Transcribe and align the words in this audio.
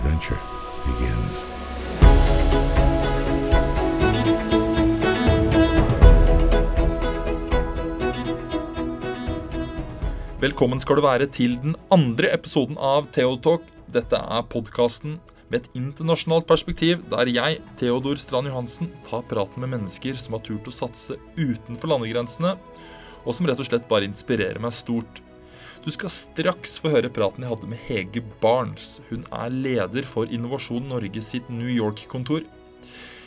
adventure 0.00 0.38
begins. 0.86 1.36
Velkommen 10.40 10.80
skal 10.80 10.96
du 10.96 11.04
være 11.04 11.26
til 11.28 11.58
den 11.60 11.76
andre 11.92 12.32
episoden 12.32 12.78
av 12.80 13.10
Theotalk. 13.12 13.66
Dette 13.92 14.16
er 14.16 14.46
podkasten 14.48 15.18
med 15.50 15.60
et 15.60 15.72
internasjonalt 15.76 16.46
perspektiv, 16.48 17.02
der 17.10 17.28
jeg, 17.28 17.58
Theodor 17.76 18.16
Strand 18.16 18.48
Johansen, 18.48 18.88
tar 19.08 19.26
praten 19.28 19.60
med 19.60 19.74
mennesker 19.74 20.16
som 20.16 20.38
har 20.38 20.44
turt 20.46 20.70
å 20.70 20.72
satse 20.72 21.18
utenfor 21.36 21.92
landegrensene, 21.92 22.54
og 23.26 23.36
som 23.36 23.50
rett 23.50 23.60
og 23.60 23.68
slett 23.68 23.90
bare 23.90 24.08
inspirerer 24.08 24.62
meg 24.62 24.72
stort. 24.72 25.20
Du 25.80 25.88
skal 25.88 26.12
straks 26.12 26.74
få 26.76 26.90
høre 26.92 27.08
praten 27.08 27.40
jeg 27.40 27.48
hadde 27.48 27.68
med 27.70 27.80
Hege 27.86 28.20
Barnes. 28.42 28.98
Hun 29.08 29.22
er 29.32 29.48
leder 29.48 30.04
for 30.04 30.28
Innovasjon 30.28 30.90
Norge 30.90 31.22
sitt 31.24 31.46
New 31.48 31.70
York-kontor. 31.72 32.42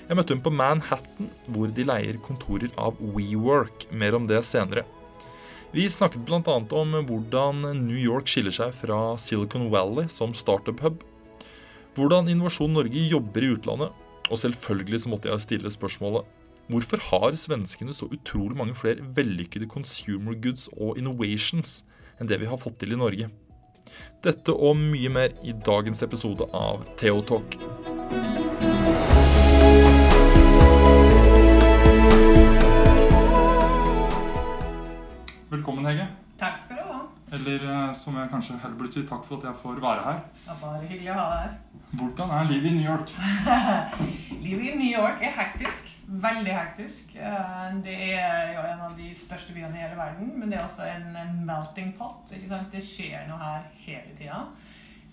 Jeg 0.06 0.18
møtte 0.20 0.36
hun 0.36 0.44
på 0.46 0.52
Manhattan, 0.54 1.32
hvor 1.50 1.72
de 1.74 1.86
leier 1.88 2.20
kontorer 2.22 2.70
av 2.78 3.00
WeWork. 3.02 3.88
Mer 3.90 4.14
om 4.20 4.28
det 4.30 4.44
senere. 4.46 4.84
Vi 5.74 5.88
snakket 5.90 6.28
bl.a. 6.28 6.44
om 6.54 6.94
hvordan 7.08 7.64
New 7.88 7.98
York 7.98 8.30
skiller 8.30 8.54
seg 8.54 8.76
fra 8.78 9.00
Silicon 9.18 9.72
Valley 9.74 10.06
som 10.14 10.36
startup-hub. 10.38 11.02
Hvordan 11.98 12.30
Innovasjon 12.30 12.78
Norge 12.78 13.08
jobber 13.10 13.48
i 13.48 13.50
utlandet. 13.56 13.98
Og 14.30 14.40
selvfølgelig 14.44 15.02
så 15.02 15.10
måtte 15.10 15.32
jeg 15.32 15.42
stille 15.42 15.74
spørsmålet 15.74 16.30
Hvorfor 16.72 17.02
har 17.10 17.34
svenskene 17.36 17.92
så 17.98 18.06
utrolig 18.14 18.56
mange 18.56 18.78
flere 18.78 19.04
vellykkede 19.18 19.66
consumer 19.68 20.38
goods 20.38 20.70
og 20.78 21.02
innovations 21.02 21.82
enn 22.24 22.32
det 22.32 22.40
vi 22.40 22.48
har 22.48 22.60
fått 22.60 22.80
til 22.82 22.96
i 22.96 23.00
Norge? 23.00 23.30
Dette 24.24 24.56
og 24.56 24.78
mye 24.80 25.10
mer 25.12 25.34
i 25.44 25.52
dagens 25.52 26.04
episode 26.06 26.48
av 26.56 26.86
Theotalk. 27.00 27.58
Velkommen, 35.52 35.86
Hege. 35.86 36.08
Takk 36.40 36.56
skal 36.64 36.80
du 36.80 36.88
ha. 36.88 37.02
Eller 37.34 37.66
eh, 37.68 37.92
som 37.98 38.16
jeg 38.18 38.32
kanskje 38.32 38.58
heller 38.62 38.78
burde 38.80 38.94
si, 38.94 39.04
takk 39.10 39.26
for 39.28 39.42
at 39.42 39.50
jeg 39.50 39.60
får 39.62 39.84
være 39.84 40.08
her. 40.08 40.24
Det 40.40 40.54
er 40.56 40.62
bare 40.64 40.82
hyggelig 40.88 41.12
å 41.14 41.18
ha 41.20 41.26
deg 41.30 41.44
her. 41.44 41.58
Hvordan 42.00 42.34
er 42.38 42.50
livet 42.50 42.72
i 42.72 42.76
New 42.80 42.88
York? 42.88 43.14
Livet 44.48 44.70
i 44.72 44.78
New 44.80 44.90
York 44.90 45.22
er 45.22 45.36
hektisk. 45.38 45.93
Veldig 46.14 46.54
hektisk. 46.54 47.16
Eh, 47.16 47.74
Det 47.84 47.94
er 48.14 48.54
jo 48.54 48.62
en 48.70 48.82
av 48.86 48.98
de 48.98 49.10
største 49.18 49.54
byene 49.56 49.78
i 49.78 49.82
hele 49.82 49.98
verden, 49.98 50.34
men 50.40 50.50
det 50.52 50.60
er 50.60 50.66
også 50.68 50.86
en 50.86 51.46
melting 51.46 51.94
pot. 51.98 52.30
Det 52.30 52.84
skjer 52.86 53.28
noe 53.30 53.40
her 53.42 53.64
hele 53.86 54.14
tida. 54.18 54.44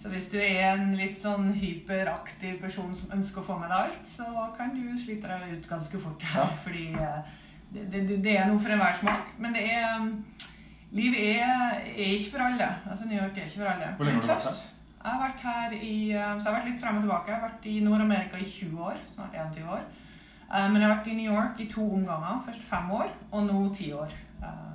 Så 0.01 0.09
hvis 0.09 0.31
du 0.33 0.39
er 0.41 0.73
en 0.75 0.95
litt 0.97 1.21
sånn 1.21 1.51
hyperaktiv 1.53 2.61
person 2.61 2.95
som 2.97 3.11
ønsker 3.19 3.41
å 3.43 3.45
få 3.45 3.59
med 3.61 3.69
deg 3.69 3.79
alt, 3.85 4.07
så 4.09 4.27
kan 4.57 4.71
du 4.75 4.97
slite 4.97 5.29
deg 5.29 5.59
ut 5.59 5.69
ganske 5.69 5.99
fort 6.01 6.23
her. 6.23 6.41
Ja. 6.41 6.61
Fordi 6.65 6.85
eh, 6.93 7.33
det, 7.73 7.87
det, 7.93 8.21
det 8.25 8.37
er 8.39 8.47
noe 8.49 8.59
for 8.61 8.73
enhver 8.73 8.97
smak. 9.01 9.35
Men 9.39 9.53
det 9.57 9.67
er 9.73 10.07
Livet 10.91 11.21
er, 11.39 11.77
er 11.87 12.17
ikke 12.17 12.33
for 12.33 12.43
alle. 12.43 12.67
Altså 12.91 13.05
New 13.07 13.15
York 13.15 13.37
er 13.39 13.45
ikke 13.47 13.61
for 13.61 13.69
alle. 13.71 13.91
Hvor 13.97 14.09
lenge 14.09 14.25
har 14.27 14.27
du 14.27 14.33
vært 14.33 14.49
her? 14.49 14.63
Jeg 15.01 15.13
har 15.13 15.21
vært 15.23 15.45
her 15.47 15.75
i 15.77 15.93
eh, 16.11 16.33
Så 16.35 16.43
jeg 16.43 16.49
har 16.51 16.57
vært 16.59 16.71
litt 16.73 16.81
frem 16.83 16.97
og 16.99 17.05
tilbake. 17.05 17.31
Jeg 17.31 17.39
har 17.39 17.45
vært 17.49 17.69
i 17.71 17.75
Nord-Amerika 17.85 18.41
i 18.41 18.49
20 18.49 18.81
år. 18.89 18.99
Snart 19.15 19.37
21 19.37 19.69
år. 19.77 19.85
Eh, 20.53 20.69
Men 20.71 20.81
jeg 20.83 20.89
har 20.91 20.97
vært 20.97 21.07
i 21.13 21.15
New 21.15 21.33
York 21.33 21.61
i 21.61 21.67
to 21.67 21.81
omganger. 21.95 22.43
Først 22.47 22.61
fem 22.63 22.91
år, 22.91 23.09
og 23.33 23.47
nå 23.47 23.75
ti 23.75 23.93
år. 23.93 24.11
Eh, 24.43 24.67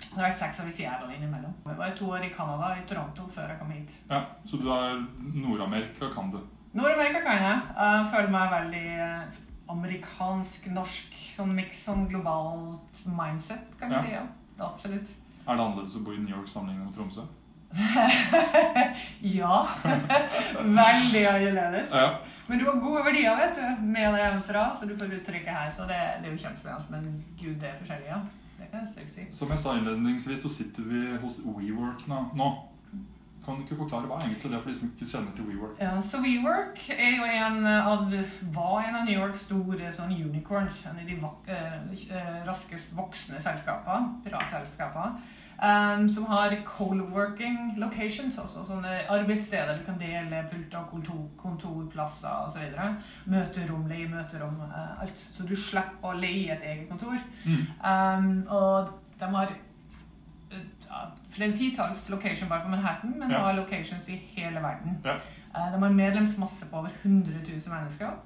Det 0.00 0.16
har 0.18 0.30
vært 0.30 0.36
seks 0.36 0.60
år 0.60 0.68
i 0.68 0.72
Seattle 0.72 1.14
innimellom. 1.14 1.52
Jeg 1.66 1.76
var 1.78 1.90
to 1.96 2.06
år 2.10 2.24
i 2.24 2.30
Canada, 2.34 2.74
i 2.74 2.86
Toronto, 2.88 3.26
før 3.28 3.48
jeg 3.48 3.58
kom 3.58 3.70
hit. 3.70 3.90
Ja, 4.10 4.22
Så 4.46 4.56
du 4.62 4.68
er 4.70 5.06
Nord-Amerika, 5.34 6.08
kan 6.14 6.30
du? 6.30 6.38
Nord-Amerika 6.74 7.20
kan 7.22 7.42
jeg. 7.42 7.60
Jeg 7.76 8.06
føler 8.12 8.30
meg 8.30 8.50
veldig 8.50 8.98
eh, 8.98 9.22
amerikansk-norsk. 9.68 11.12
Sånn 11.36 11.52
miks 11.54 11.84
sånn 11.86 12.08
globalt 12.10 13.02
mindset, 13.06 13.76
kan 13.78 13.88
vi 13.90 13.94
Ja. 13.94 14.02
si. 14.02 14.10
ja. 14.10 14.22
Det 14.56 14.60
er 14.60 14.68
Absolutt. 14.72 15.08
Er 15.48 15.56
det 15.56 15.60
annerledes 15.64 15.96
å 15.96 16.04
bo 16.04 16.12
i 16.12 16.16
New 16.18 16.34
York 16.36 16.46
sammenlignet 16.48 16.84
med 16.86 16.94
Tromsø? 16.94 17.22
ja. 19.40 19.68
Veldig 20.80 21.26
annerledes. 21.26 21.94
Ja. 21.94 22.18
Men 22.46 22.58
du 22.58 22.64
har 22.66 22.80
gode 22.82 23.04
verdier 23.04 23.36
vet 23.38 23.58
du, 23.58 23.82
med 23.86 24.08
deg 24.10 24.24
hjemmefra, 24.24 24.64
så 24.74 24.88
du 24.88 24.96
får 24.98 25.12
uttrykke 25.20 25.54
her. 25.54 25.70
Så 25.76 25.86
det, 25.90 26.00
det 26.22 26.30
er 26.30 26.34
jo 26.34 26.42
kjempespennende. 26.44 26.96
Men 26.96 27.24
gud, 27.38 27.54
det 27.62 27.70
er 27.70 27.76
forskjellig, 27.78 28.08
ja. 28.10 28.18
Det 28.58 28.66
kan 28.72 28.88
jeg 28.96 29.12
si. 29.12 29.28
Som 29.38 29.54
jeg 29.54 29.62
sa 29.62 29.76
innledningsvis, 29.78 30.42
så 30.42 30.50
sitter 30.52 30.88
vi 30.90 31.04
hos 31.22 31.40
WeWork 31.46 32.04
nå. 32.10 32.50
Kan 33.40 33.56
du 33.56 33.62
ikke 33.64 33.78
forklare 33.78 34.04
hva 34.06 34.18
er 34.18 34.26
egentlig 34.28 34.50
det 34.52 34.58
for 34.60 34.70
de 34.70 34.76
som 34.76 34.90
ikke 34.90 35.06
kjenner 35.08 35.36
til 35.36 35.46
WeWork? 35.48 35.78
Ja, 35.80 35.94
så 36.04 36.20
WeWork 36.20 36.82
er 36.92 37.14
jo 37.16 37.28
en 37.30 37.64
av, 37.66 38.12
var 38.52 38.82
en 38.84 38.98
av 38.98 39.06
New 39.08 39.16
Yorks 39.16 39.46
store 39.46 39.92
sånn 39.96 40.12
unicorns. 40.12 40.82
En 40.90 41.00
av 41.00 41.08
de 41.08 41.16
eh, 41.54 41.78
eh, 42.18 42.34
raskest 42.46 42.92
voksende 42.98 43.40
selskapene, 43.42 44.20
piratselskaper. 44.26 45.16
Um, 45.60 46.08
som 46.08 46.24
har 46.26 46.54
co-working 46.64 47.74
locations, 47.76 48.38
altså 48.40 48.62
sånne 48.64 48.94
arbeidssteder 49.12 49.76
du 49.76 49.84
kan 49.84 49.98
dele 50.00 50.38
pulter, 50.48 50.86
kontor, 50.88 51.26
kontorplasser 51.36 52.46
osv. 52.46 52.62
Møterom, 53.28 53.84
leie 53.90 54.08
møterom, 54.08 54.56
uh, 54.64 55.02
alt. 55.02 55.18
Så 55.20 55.44
du 55.44 55.52
slipper 55.56 56.14
å 56.14 56.16
leie 56.16 56.54
et 56.56 56.64
eget 56.64 56.88
kontor. 56.88 57.20
Mm. 57.44 57.66
Um, 57.84 58.30
og 58.48 58.88
de 59.20 59.28
har 59.36 59.52
uh, 60.54 61.08
flere 61.30 61.56
titalls 61.56 62.06
location 62.10 62.48
bare 62.48 62.64
på 62.64 62.72
Manhattan, 62.72 63.18
men 63.20 63.30
Ja. 63.30 63.44
har 63.44 63.52
locations 63.60 64.08
i 64.08 64.16
hele 64.36 64.62
verden. 64.64 64.96
Ja. 65.04 65.18
Uh, 65.52 65.72
de 65.74 65.82
har 65.82 65.90
medlemsmasse 65.92 66.70
på 66.70 66.78
over 66.78 66.90
100 67.04 67.44
000 67.44 67.74
mennesker. 67.76 68.16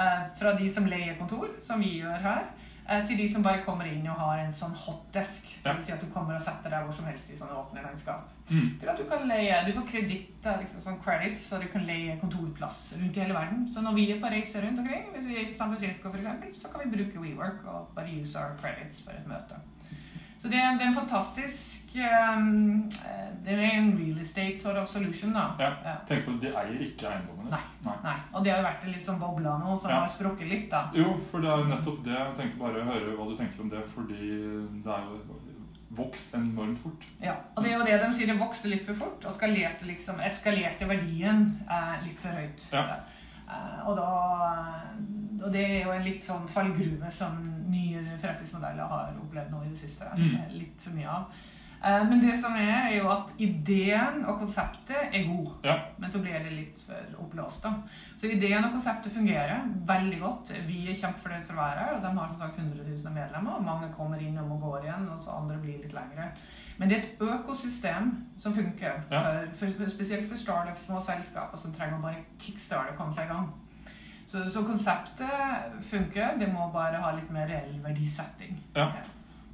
Eh, 0.00 0.20
fra 0.38 0.52
de 0.56 0.68
som 0.72 0.86
leier 0.86 1.16
kontor, 1.18 1.48
som 1.66 1.80
vi 1.82 1.98
gjør 1.98 2.22
her, 2.22 2.38
eh, 2.38 2.59
til 3.06 3.18
de 3.18 3.26
som 3.30 3.44
bare 3.44 3.62
kommer 3.64 3.86
inn 3.86 4.06
og 4.10 4.18
har 4.18 4.42
en 4.42 4.52
sånn 4.54 4.74
hotdesk. 4.74 5.48
Ja. 5.64 5.74
Vil 5.76 5.84
si 5.84 5.94
at 5.94 6.02
du 6.02 6.08
kommer 6.12 6.34
og 6.36 6.42
setter 6.42 6.72
deg 6.72 6.86
hvor 6.86 6.96
som 6.96 7.08
helst 7.10 7.30
i 7.30 7.38
sånne 7.38 7.58
åpne 7.60 7.84
landskap. 7.84 8.28
Mm. 8.50 8.68
Til 8.80 8.92
at 8.92 8.98
du 8.98 9.04
kan 9.10 9.26
leie, 9.30 9.58
du 9.66 9.72
får 9.76 9.86
kreditter, 9.92 10.56
liksom, 10.62 10.82
sånn 10.84 11.00
credits, 11.04 11.46
så 11.50 11.60
du 11.62 11.68
kan 11.72 11.84
leie 11.86 12.16
kontorplass 12.20 12.80
rundt 12.96 13.18
i 13.18 13.24
hele 13.24 13.36
verden. 13.36 13.66
Så 13.70 13.84
når 13.84 13.98
vi 13.98 14.06
er 14.10 14.22
på 14.22 14.32
reise 14.32 14.62
rundt 14.64 14.82
omkring, 14.82 15.10
hvis 15.14 15.28
vi 15.28 15.36
er 15.38 15.44
i 15.46 15.54
San 15.54 15.74
Francisco 15.74 16.10
eksempel, 16.10 16.54
så 16.56 16.72
kan 16.72 16.84
vi 16.84 16.94
bruke 16.96 17.22
WeWork 17.22 17.66
og 17.70 17.92
bare 17.94 18.16
use 18.20 18.38
our 18.40 18.56
credits 18.60 19.04
for 19.04 19.14
et 19.14 19.28
møte. 19.30 19.60
Så 20.40 20.48
det 20.48 20.56
er, 20.56 20.72
det 20.78 20.86
er 20.86 20.88
en 20.88 20.96
fantastisk 20.96 21.79
um, 21.96 22.88
eh, 23.08 23.26
Det 23.44 23.54
er 23.56 23.62
en 23.78 23.92
real 23.98 24.18
estate 24.20 24.58
sort 24.60 24.76
of 24.76 24.88
solution, 24.88 25.32
da. 25.32 25.46
Ja. 25.58 25.96
Tenk 26.06 26.24
på, 26.26 26.34
De 26.40 26.48
eier 26.52 26.80
ikke 26.84 27.08
eiendommene. 27.08 27.50
Nei. 27.84 27.94
Nei. 28.04 28.16
Og 28.34 28.44
det 28.44 28.52
har 28.52 28.60
jo 28.60 28.66
vært 28.68 28.84
en 28.84 28.92
litt 28.92 29.06
sånn 29.06 29.18
bobla 29.20 29.58
nå, 29.58 29.78
som 29.80 29.90
Ja. 29.90 30.00
har 30.00 30.08
sprukket 30.08 30.48
litt, 30.48 30.70
da. 30.70 30.90
Jo, 30.94 31.18
for 31.30 31.40
det 31.40 31.48
er 31.50 31.58
jo 31.64 31.70
nettopp 31.74 32.02
det. 32.04 32.12
Jeg 32.18 32.36
tenkte 32.36 32.58
bare 32.58 32.82
å 32.82 32.88
høre 32.90 33.16
hva 33.16 33.28
du 33.30 33.36
tenker 33.36 33.60
om 33.64 33.70
det, 33.70 33.84
fordi 33.86 34.82
det 34.84 34.92
er 34.92 35.06
jo 35.08 35.20
vokst 35.90 36.34
enormt 36.34 36.78
fort. 36.78 37.06
Ja, 37.20 37.34
og 37.56 37.64
det 37.64 37.72
er 37.72 37.78
jo 37.78 37.84
det 37.84 38.00
de 38.00 38.12
sier, 38.14 38.26
det 38.30 38.38
vokste 38.38 38.68
litt 38.70 38.84
for 38.86 38.94
fort, 38.94 39.24
og 39.26 39.32
skalerte 39.34 39.86
liksom, 39.88 40.20
eskalerte 40.20 40.86
verdien 40.86 41.60
eh, 41.68 41.96
litt 42.04 42.20
for 42.20 42.28
høyt. 42.30 42.68
Ja. 42.72 42.84
Eh, 43.50 43.88
og, 43.88 43.96
da, 43.96 44.10
og 45.42 45.50
det 45.52 45.64
er 45.64 45.80
jo 45.86 45.90
en 45.96 46.04
litt 46.04 46.22
sånn 46.22 46.46
fallgruve 46.46 47.10
som 47.10 47.40
nye 47.70 48.02
forretningsmodeller 48.20 48.86
har 48.92 49.16
opplevd 49.18 49.50
nå 49.50 49.64
i 49.64 49.70
det 49.72 49.78
siste. 49.78 50.04
Mm. 50.14 50.34
Eh, 50.36 50.52
Litt 50.60 50.78
for 50.84 50.94
mye 50.94 51.08
av. 51.08 51.40
Eh, 51.84 52.02
men 52.10 52.20
det 52.20 52.34
som 52.40 52.52
er, 52.60 52.90
er 52.90 52.96
jo 52.98 53.08
at 53.08 53.30
ideen 53.40 54.24
og 54.28 54.38
konseptet 54.42 54.96
er 55.16 55.22
god, 55.26 55.52
Ja. 55.64 55.76
men 55.98 56.10
så 56.10 56.18
blir 56.20 56.38
det 56.44 56.52
litt 56.52 56.80
for 56.86 57.22
oppblåst. 57.24 57.62
da. 57.62 57.72
Så 58.20 58.26
ideen 58.30 58.64
og 58.64 58.72
konseptet 58.72 59.12
fungerer 59.12 59.62
veldig 59.86 60.18
godt. 60.20 60.52
Vi 60.66 60.90
er 60.90 60.94
kjempefornøyd 61.00 61.44
for 61.46 61.54
å 61.54 61.62
være 61.62 61.78
her, 61.84 61.94
og 61.96 62.02
de 62.02 62.18
har 62.18 62.28
som 62.28 62.38
sagt 62.38 62.58
100 62.58 62.84
000 63.04 63.14
medlemmer. 63.14 63.52
og 63.56 63.64
Mange 63.64 63.88
kommer 63.96 64.18
innom 64.18 64.52
og 64.52 64.60
går 64.60 64.82
igjen, 64.84 65.08
og 65.08 65.20
så 65.22 65.30
andre 65.40 65.56
blir 65.62 65.78
litt 65.82 65.92
lengre. 65.92 66.30
Men 66.78 66.88
det 66.88 66.96
er 66.96 67.00
et 67.00 67.20
økosystem 67.20 68.12
som 68.38 68.52
funker, 68.54 68.92
Ja. 69.10 69.20
for, 69.52 69.66
for, 69.66 69.88
spesielt 69.90 70.28
for 70.28 70.36
startups, 70.36 70.84
små 70.86 71.00
selskaper 71.00 71.56
som 71.58 71.72
trenger 71.72 71.98
å 71.98 72.02
bare 72.02 72.24
kickstarte 72.38 72.90
og 72.92 72.96
komme 72.96 73.12
seg 73.12 73.24
i 73.24 73.32
gang. 73.32 73.48
Så, 74.26 74.44
så 74.48 74.62
konseptet 74.62 75.82
funker, 75.82 76.38
det 76.38 76.52
må 76.52 76.70
bare 76.72 77.00
ha 77.02 77.10
litt 77.16 77.30
mer 77.30 77.46
reell 77.48 77.80
verdisetting. 77.82 78.60
Ja. 78.76 78.92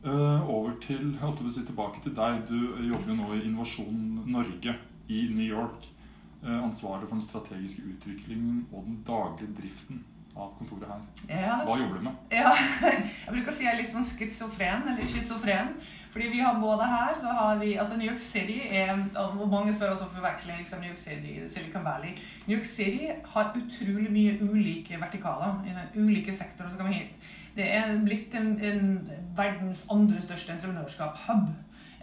Eh, 0.04 0.50
over 0.50 0.72
til, 0.80 1.12
jeg 1.12 1.20
holdt 1.20 1.40
på 1.40 1.48
å 1.48 1.52
si 1.52 1.64
tilbake 1.66 2.02
til 2.04 2.14
deg. 2.16 2.42
Du 2.48 2.58
jobber 2.86 3.12
jo 3.12 3.20
nå 3.20 3.30
i 3.34 3.44
Innovasjon 3.48 4.02
Norge 4.26 4.76
i 5.08 5.22
New 5.34 5.46
York. 5.46 5.88
Eh, 6.44 6.58
ansvarlig 6.62 7.08
for 7.08 7.16
den 7.16 7.24
strategiske 7.24 7.82
utviklingen 7.90 8.66
og 8.72 8.84
den 8.84 9.00
daglige 9.06 9.56
driften 9.56 10.04
av 10.36 10.52
kontoret 10.58 10.90
her. 10.90 11.04
Ja. 11.30 11.54
Hva 11.64 11.78
jobber 11.80 11.96
du 11.96 12.04
med? 12.06 12.16
Ja, 12.30 12.52
jeg 13.24 13.32
bruker 13.32 13.50
å 13.50 13.54
si 13.56 13.64
jeg 13.64 13.72
er 13.72 13.78
litt 13.80 13.92
sånn 13.92 14.04
schizofren, 14.04 14.84
eller 14.90 15.08
schizofren. 15.08 15.72
Fordi 16.12 16.28
vi 16.32 16.42
har 16.44 16.60
både 16.60 16.84
her, 16.88 17.16
så 17.20 17.32
har 17.36 17.58
vi 17.60 17.74
Altså 17.76 17.96
New 17.96 18.06
York 18.08 18.20
City 18.22 18.62
er 18.72 18.88
Og 19.20 19.42
mange 19.52 19.74
spør 19.76 19.90
også 19.92 20.06
om 20.06 20.14
forveksling 20.14 20.62
liksom 20.62 20.80
New 20.80 20.88
York 20.88 21.00
City, 21.00 21.34
Silicon 21.52 21.84
Valley. 21.84 22.14
New 22.46 22.56
York 22.56 22.64
City 22.64 23.10
har 23.34 23.50
utrolig 23.52 24.12
mye 24.12 24.38
ulike 24.40 25.00
vertikaler. 25.00 25.58
i 25.66 25.74
den 25.76 26.06
Ulike 26.06 26.36
sektorer 26.36 26.70
som 26.70 26.78
kommer 26.78 26.96
hit. 26.96 27.18
Det 27.56 27.66
er 27.74 27.94
blitt 28.04 28.34
en, 28.36 28.58
en 28.60 28.90
verdens 29.36 29.86
andre 29.90 30.20
største 30.22 30.52
entreprenørskap-hub. 30.52 31.54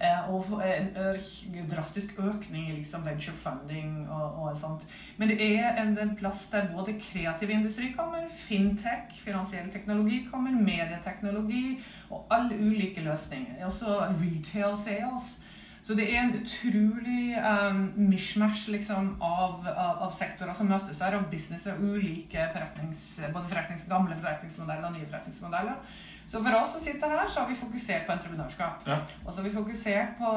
Eh, 0.02 0.30
og 0.34 0.62
en 0.66 1.70
drastisk 1.72 2.18
økning 2.20 2.70
i 2.70 2.76
liksom 2.76 3.06
venture 3.06 3.36
funding 3.38 4.10
og, 4.10 4.42
og 4.44 4.58
sånt. 4.60 4.88
Men 5.18 5.30
det 5.30 5.38
er 5.46 5.78
en, 5.82 5.94
en 6.00 6.16
plass 6.18 6.48
der 6.52 6.68
både 6.74 6.98
kreativ 7.00 7.50
industri 7.50 7.92
kommer, 7.98 8.26
fintech, 8.34 9.14
finansiell 9.14 9.70
teknologi 9.72 10.24
kommer, 10.32 10.52
medieteknologi 10.52 11.80
og 12.10 12.26
alle 12.32 12.58
ulike 12.60 13.02
løsninger. 13.06 13.66
Også 13.66 14.00
retail 14.10 14.78
sales. 14.78 15.38
Så 15.84 15.98
det 16.00 16.06
er 16.08 16.22
en 16.22 16.38
utrolig 16.40 17.36
um, 17.44 17.82
mishmash 18.08 18.70
liksom, 18.72 19.10
av, 19.20 19.66
av, 19.68 19.98
av 20.06 20.12
sektorer 20.16 20.56
som 20.56 20.70
møtes 20.72 21.02
her, 21.04 21.18
av 21.18 21.26
business 21.32 21.66
og 21.68 21.82
ulike 21.84 22.46
forretnings, 22.54 23.02
både 23.26 23.50
forretnings, 23.52 23.84
gamle 23.92 24.16
forretningsmodeller 24.16 24.88
og 24.88 24.96
nye 24.96 25.10
forretningsmodeller. 25.10 25.98
Så 26.32 26.40
for 26.40 26.56
oss 26.58 26.72
som 26.74 26.82
sitter 26.86 27.12
her, 27.12 27.28
så 27.28 27.44
har 27.44 27.50
vi 27.52 27.60
fokusert 27.60 28.08
på 28.08 28.16
entreprenørskap. 28.16 28.88
Ja. 28.88 29.02
Og 29.26 29.28
så 29.28 29.42
har 29.42 29.50
vi 29.50 29.58
fokusert 29.58 30.16
på 30.22 30.32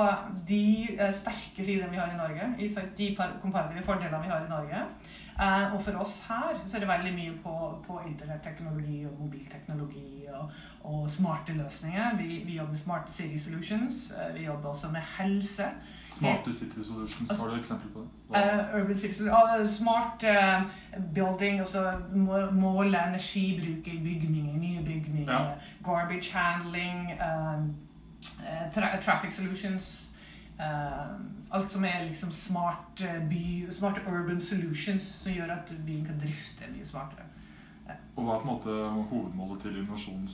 de 0.50 0.64
uh, 0.98 1.12
sterke 1.14 1.68
sidene 1.68 1.92
vi 1.94 2.02
har 2.02 2.10
i 2.10 2.18
Norge, 2.18 2.50
i 2.58 2.68
de 2.98 3.12
komparative 3.14 3.86
fordelene 3.86 4.24
vi 4.26 4.34
har 4.34 4.42
i 4.42 4.50
Norge. 4.50 4.82
Eh, 5.40 5.74
og 5.74 5.82
for 5.84 5.92
oss 6.00 6.24
her 6.28 6.60
så 6.66 6.76
er 6.76 6.80
det 6.80 6.88
veldig 6.88 7.14
mye 7.14 7.32
på, 7.42 7.54
på 7.86 8.00
internetteknologi 8.08 9.04
og 9.04 9.18
mobilteknologi 9.20 10.24
og, 10.32 10.50
og 10.80 11.10
smarte 11.10 11.52
løsninger. 11.52 12.16
Vi, 12.16 12.42
vi 12.46 12.56
jobber 12.56 12.70
med 12.70 12.78
Smart 12.78 13.12
City 13.12 13.44
Solutions. 13.44 14.12
eh, 14.16 14.34
vi 14.34 14.44
jobber 14.44 14.68
også 14.68 14.88
med 14.92 15.00
helse. 15.18 15.64
Smarte 16.08 16.52
City 16.52 16.82
Solutions, 16.82 17.40
har 17.40 17.50
du 17.50 17.58
eksempel 17.58 17.90
på 17.92 18.00
det? 18.00 18.42
Eh, 18.42 18.80
urban 18.80 18.96
City 18.96 19.14
Solutions, 19.14 19.60
ah, 19.60 19.66
smart 19.66 20.24
uh, 20.24 20.70
building, 21.14 21.58
altså 21.58 21.92
måle 22.52 23.08
energibruket 23.08 23.92
i 23.92 23.98
bygninger, 23.98 24.56
nye 24.56 24.84
bygninger. 24.84 25.32
Ja. 25.32 25.50
Garbage 25.84 26.32
handling, 26.32 27.10
eh, 27.10 27.60
eh, 28.46 28.72
tra 28.74 29.00
traffic 29.02 29.34
solutions. 29.34 30.10
Eh, 30.58 31.14
alt 31.50 31.72
som 31.72 31.84
er 31.84 32.04
liksom 32.08 32.32
smart 32.32 33.00
eh, 33.04 33.22
by, 33.28 33.46
smart 33.70 34.02
urban 34.06 34.40
solutions 34.40 35.06
som 35.22 35.32
gjør 35.32 35.54
at 35.58 35.72
byen 35.86 36.04
kan 36.06 36.20
drifte 36.20 36.70
mye 36.72 36.86
smartere. 36.86 37.26
Og 38.16 38.24
hva 38.24 38.34
er 38.34 38.40
på 38.42 38.48
en 38.48 38.54
måte 38.54 38.76
hovedmålet 39.10 39.60
til 39.62 39.76
Innovasjon 39.78 40.24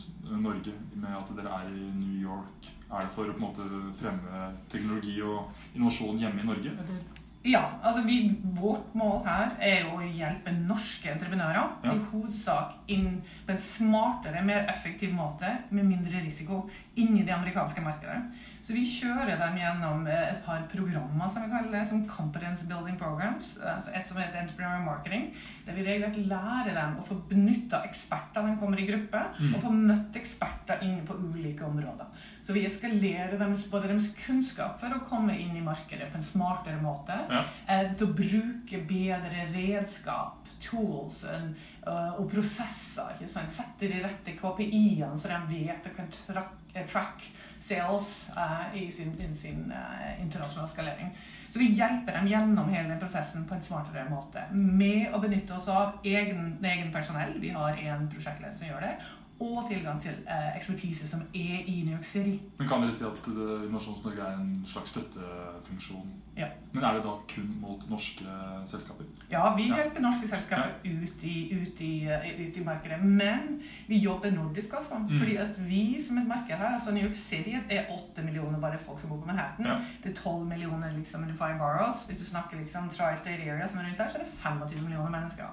Norge 0.40 0.72
med 0.94 1.16
at 1.18 1.32
dere 1.36 1.56
er 1.58 1.72
i 1.74 1.88
New 1.98 2.14
York? 2.22 2.70
Er 2.88 3.04
det 3.04 3.12
for 3.12 3.28
å 3.28 3.34
på 3.34 3.42
en 3.42 3.44
måte 3.44 3.66
fremme 3.98 4.46
teknologi 4.72 5.18
og 5.26 5.50
innovasjon 5.74 6.20
hjemme 6.22 6.44
i 6.44 6.48
Norge? 6.48 6.72
Eller? 6.72 7.21
Ja, 7.44 7.62
altså 7.82 8.04
vi, 8.06 8.16
vårt 8.54 8.92
mål 8.94 9.24
her 9.26 9.56
er 9.58 9.80
jo 9.82 9.96
å 9.98 10.04
hjelpe 10.06 10.52
norske 10.54 11.10
entreprenører 11.10 11.56
Ja. 11.82 11.92
i 11.92 11.98
hovedsak 12.12 12.76
inn 12.94 13.20
på 13.46 13.50
en 13.50 13.58
smartere, 13.58 14.44
mer 14.46 14.68
effektiv 14.70 15.10
måte 15.12 15.50
med 15.70 15.84
mindre 15.84 16.22
risiko 16.22 16.68
inn 16.94 17.16
i 17.18 17.24
det 17.26 17.34
amerikanske 17.34 17.82
markedet. 17.82 18.20
Så 18.62 18.72
vi 18.76 18.84
kjører 18.86 19.40
dem 19.40 19.56
gjennom 19.58 20.06
eh, 20.06 20.28
et 20.36 20.44
par 20.46 20.62
programmer 20.70 21.28
som 21.28 21.42
vi 21.42 21.50
kaller 21.50 21.72
det, 21.72 21.80
som 21.88 22.04
Competence 22.06 22.64
Building 22.70 22.96
Programs. 22.96 23.56
altså 23.58 23.90
Et 23.92 24.06
som 24.06 24.16
heter 24.22 24.38
Entrepreneur 24.38 24.78
Marketing. 24.86 25.32
Der 25.66 25.72
vi 25.74 25.82
regelrett 25.82 26.20
lærer 26.30 26.70
dem 26.78 26.94
å 27.00 27.02
få 27.02 27.16
benytta 27.28 27.82
eksperter 27.88 28.40
når 28.46 28.54
de 28.54 28.60
kommer 28.60 28.78
i 28.78 28.86
gruppe, 28.86 29.24
Mm. 29.40 29.54
og 29.56 29.60
få 29.60 29.72
møtt 29.72 30.14
eksperter 30.14 30.78
inne 30.82 31.02
på 31.02 31.14
ulike 31.18 31.64
områder. 31.64 32.06
Så 32.42 32.52
vi 32.56 32.64
eskalerer 32.66 33.38
deres, 33.38 33.68
både 33.70 33.86
deres 33.92 34.08
kunnskap 34.18 34.80
for 34.80 34.90
å 34.90 35.02
komme 35.06 35.36
inn 35.38 35.54
i 35.56 35.62
markedet 35.62 36.08
på 36.10 36.18
en 36.18 36.26
smartere 36.26 36.80
måte, 36.82 37.14
Ja. 37.30 37.44
eh, 37.68 37.92
til 37.94 38.08
å 38.08 38.14
bruke 38.18 38.80
bedre 38.88 39.46
redskap, 39.54 40.42
tools 40.62 41.24
en, 41.24 41.56
uh, 41.86 42.20
og 42.20 42.30
prosesser. 42.30 43.08
ikke 43.14 43.28
sant? 43.30 43.50
Sette 43.50 43.88
de 43.90 44.02
rette 44.02 44.36
KPI-ene, 44.38 45.18
så 45.18 45.28
de 45.28 45.38
vet 45.48 45.86
og 45.86 45.96
kan 45.96 46.10
track, 46.12 46.52
eh, 46.74 46.86
track 46.86 47.22
sales 47.60 48.30
uh, 48.36 48.70
i 48.74 48.90
sin, 48.90 49.12
i 49.18 49.34
sin 49.34 49.72
uh, 49.72 50.22
internasjonale 50.22 50.70
skalering. 50.70 51.10
Så 51.50 51.58
vi 51.58 51.72
hjelper 51.74 52.12
dem 52.12 52.28
gjennom 52.30 52.70
hele 52.72 52.88
den 52.88 53.00
prosessen 53.00 53.44
på 53.48 53.54
en 53.54 53.62
smartere 53.62 54.06
måte. 54.08 54.44
Med 54.52 55.12
å 55.12 55.20
benytte 55.20 55.54
oss 55.54 55.68
av 55.68 55.98
egen, 56.04 56.58
egen 56.62 56.92
personell. 56.92 57.34
Vi 57.40 57.50
har 57.50 57.76
en 57.76 58.08
prosjektleder 58.08 58.56
som 58.56 58.68
gjør 58.68 58.86
det. 58.86 58.94
Og 59.42 59.64
tilgang 59.68 59.98
til 60.02 60.14
eh, 60.30 60.50
ekspertise 60.56 61.08
som 61.10 61.20
er 61.34 61.64
i 61.66 61.80
New 61.86 61.94
York 61.96 62.04
City. 62.06 62.36
Men 62.58 62.68
kan 62.70 62.82
dere 62.84 62.92
si 62.94 63.04
at 63.08 63.24
Innovasjons-Norge 63.26 64.22
er 64.22 64.36
en 64.38 64.52
slags 64.70 64.92
støttefunksjon? 64.94 66.10
Ja. 66.36 66.46
Men 66.72 66.84
er 66.86 66.94
det 66.96 67.02
da 67.04 67.14
kun 67.28 67.48
mot 67.60 67.82
norske 67.90 68.24
selskaper? 68.70 69.04
Ja, 69.32 69.42
vi 69.56 69.66
Ja. 69.68 69.76
hjelper 69.80 70.00
norske 70.00 70.28
selskaper 70.30 70.70
ut, 70.84 71.24
i, 71.24 71.34
ut, 71.58 71.80
i, 71.80 71.90
eh, 72.08 72.28
ut 72.48 72.56
i 72.56 72.64
markedet. 72.64 73.00
Men 73.04 73.60
vi 73.88 73.98
jobber 73.98 74.30
nordisk 74.30 74.72
også. 74.78 74.98
Mm. 74.98 75.18
Fordi 75.18 75.36
at 75.36 75.58
vi 75.68 75.82
som 76.06 76.18
et 76.18 76.26
marked 76.28 76.56
her, 76.56 76.74
altså 76.74 76.92
New 76.94 77.04
York 77.04 77.14
City 77.14 77.56
er 77.70 77.84
8 77.90 78.22
millioner 78.22 78.60
bare 78.60 78.78
folk 78.78 79.00
som 79.00 79.10
bor 79.10 79.20
på 79.20 79.26
Manhattan. 79.26 79.66
Ja. 79.66 79.76
Det 80.04 80.10
er 80.10 80.22
12 80.22 80.46
millioner 80.46 80.92
liksom, 80.98 81.24
five 81.24 81.58
boroughs. 81.58 82.04
Hvis 82.06 82.18
du 82.18 82.24
snakker 82.24 82.56
liksom 82.58 82.88
Tri-State 82.88 83.42
Area 83.50 83.68
som 83.68 83.78
er 83.78 83.84
rundt 83.90 83.98
der, 83.98 84.08
så 84.08 84.18
er 84.18 84.22
det 84.24 84.32
25 84.32 84.82
millioner 84.82 85.10
mennesker. 85.10 85.44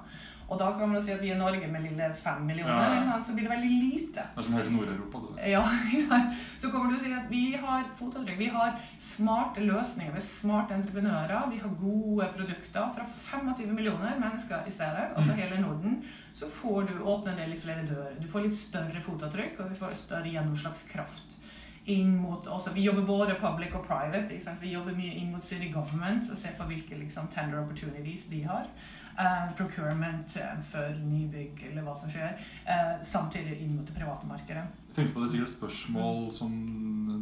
Og 0.50 0.58
da 0.60 0.72
kan 0.74 0.90
man 0.90 1.02
si 1.02 1.12
at 1.14 1.22
vi 1.22 1.30
er 1.32 1.38
Norge 1.38 1.68
med 1.70 1.84
lille 1.86 2.08
5 2.16 2.42
millioner, 2.46 2.96
Ja, 3.06 3.20
så 3.24 3.34
blir 3.38 3.46
det 3.48 3.52
veldig 3.52 3.70
lite. 3.70 4.24
Det 4.36 4.42
er 4.42 4.48
som 4.48 4.54
hele 4.58 4.72
Nord-Europa. 4.74 5.22
det. 5.36 5.50
Ja, 5.52 5.64
så 6.62 6.72
kommer 6.72 6.90
du 6.92 6.98
til 6.98 7.06
å 7.06 7.06
si 7.06 7.14
at 7.20 7.30
vi 7.30 7.44
har 7.62 7.84
fotavtrykk. 8.00 8.40
Vi 8.40 8.48
har 8.56 8.74
smarte 9.00 9.62
løsninger. 9.62 10.12
Vi 10.16 10.22
er 10.24 10.26
smarte 10.26 10.74
entreprenører. 10.80 11.50
Vi 11.54 11.62
har 11.62 11.76
gode 11.82 12.30
produkter 12.38 12.90
fra 12.98 13.06
25 13.06 13.74
millioner 13.78 14.18
mennesker 14.20 14.66
i 14.68 14.72
stedet, 14.74 15.10
altså 15.16 15.32
Mm. 15.34 15.38
hele 15.44 15.62
Norden. 15.62 16.04
Så 16.34 16.48
får 16.50 16.88
du 16.88 16.94
åpne 17.04 17.32
en 17.32 17.38
del 17.38 17.50
litt 17.54 17.64
flere 17.64 17.86
dører. 17.86 18.20
Du 18.22 18.28
får 18.28 18.42
litt 18.48 18.56
større 18.58 19.02
fotavtrykk, 19.02 19.60
og 19.60 19.70
vi 19.70 19.76
får 19.76 19.94
større 19.96 20.32
gjennomslagskraft. 20.34 21.36
Inn 21.90 22.18
mot, 22.22 22.46
også, 22.48 22.74
vi 22.74 22.84
jobber 22.86 23.02
både 23.08 23.36
public 23.40 23.74
og 23.74 23.86
private. 23.88 24.38
Vi 24.62 24.74
jobber 24.74 24.94
mye 24.94 25.14
inn 25.18 25.32
mot 25.32 25.44
city 25.44 25.72
government 25.74 26.30
og 26.30 26.38
ser 26.38 26.54
på 26.58 26.68
hvilke 26.70 26.98
liksom, 27.00 27.28
tender 27.34 27.62
opportunities 27.64 28.28
de 28.30 28.44
har. 28.44 28.68
Eh, 29.20 29.54
procurement 29.58 30.36
eh, 30.38 30.60
for 30.64 30.94
nybygg 31.04 31.66
eller 31.68 31.84
hva 31.84 31.96
som 32.00 32.08
skjer. 32.12 32.38
Eh, 32.64 32.92
samtidig 33.04 33.58
inn 33.66 33.74
mot 33.76 33.88
det 33.88 33.98
private 33.98 34.28
markedet. 34.30 34.64
Jeg 34.88 34.96
tenkte 34.96 35.14
på 35.14 35.20
det 35.20 35.28
er 35.28 35.34
sikkert 35.34 35.50
et 35.50 35.56
spørsmål 35.58 36.22
som 36.32 36.54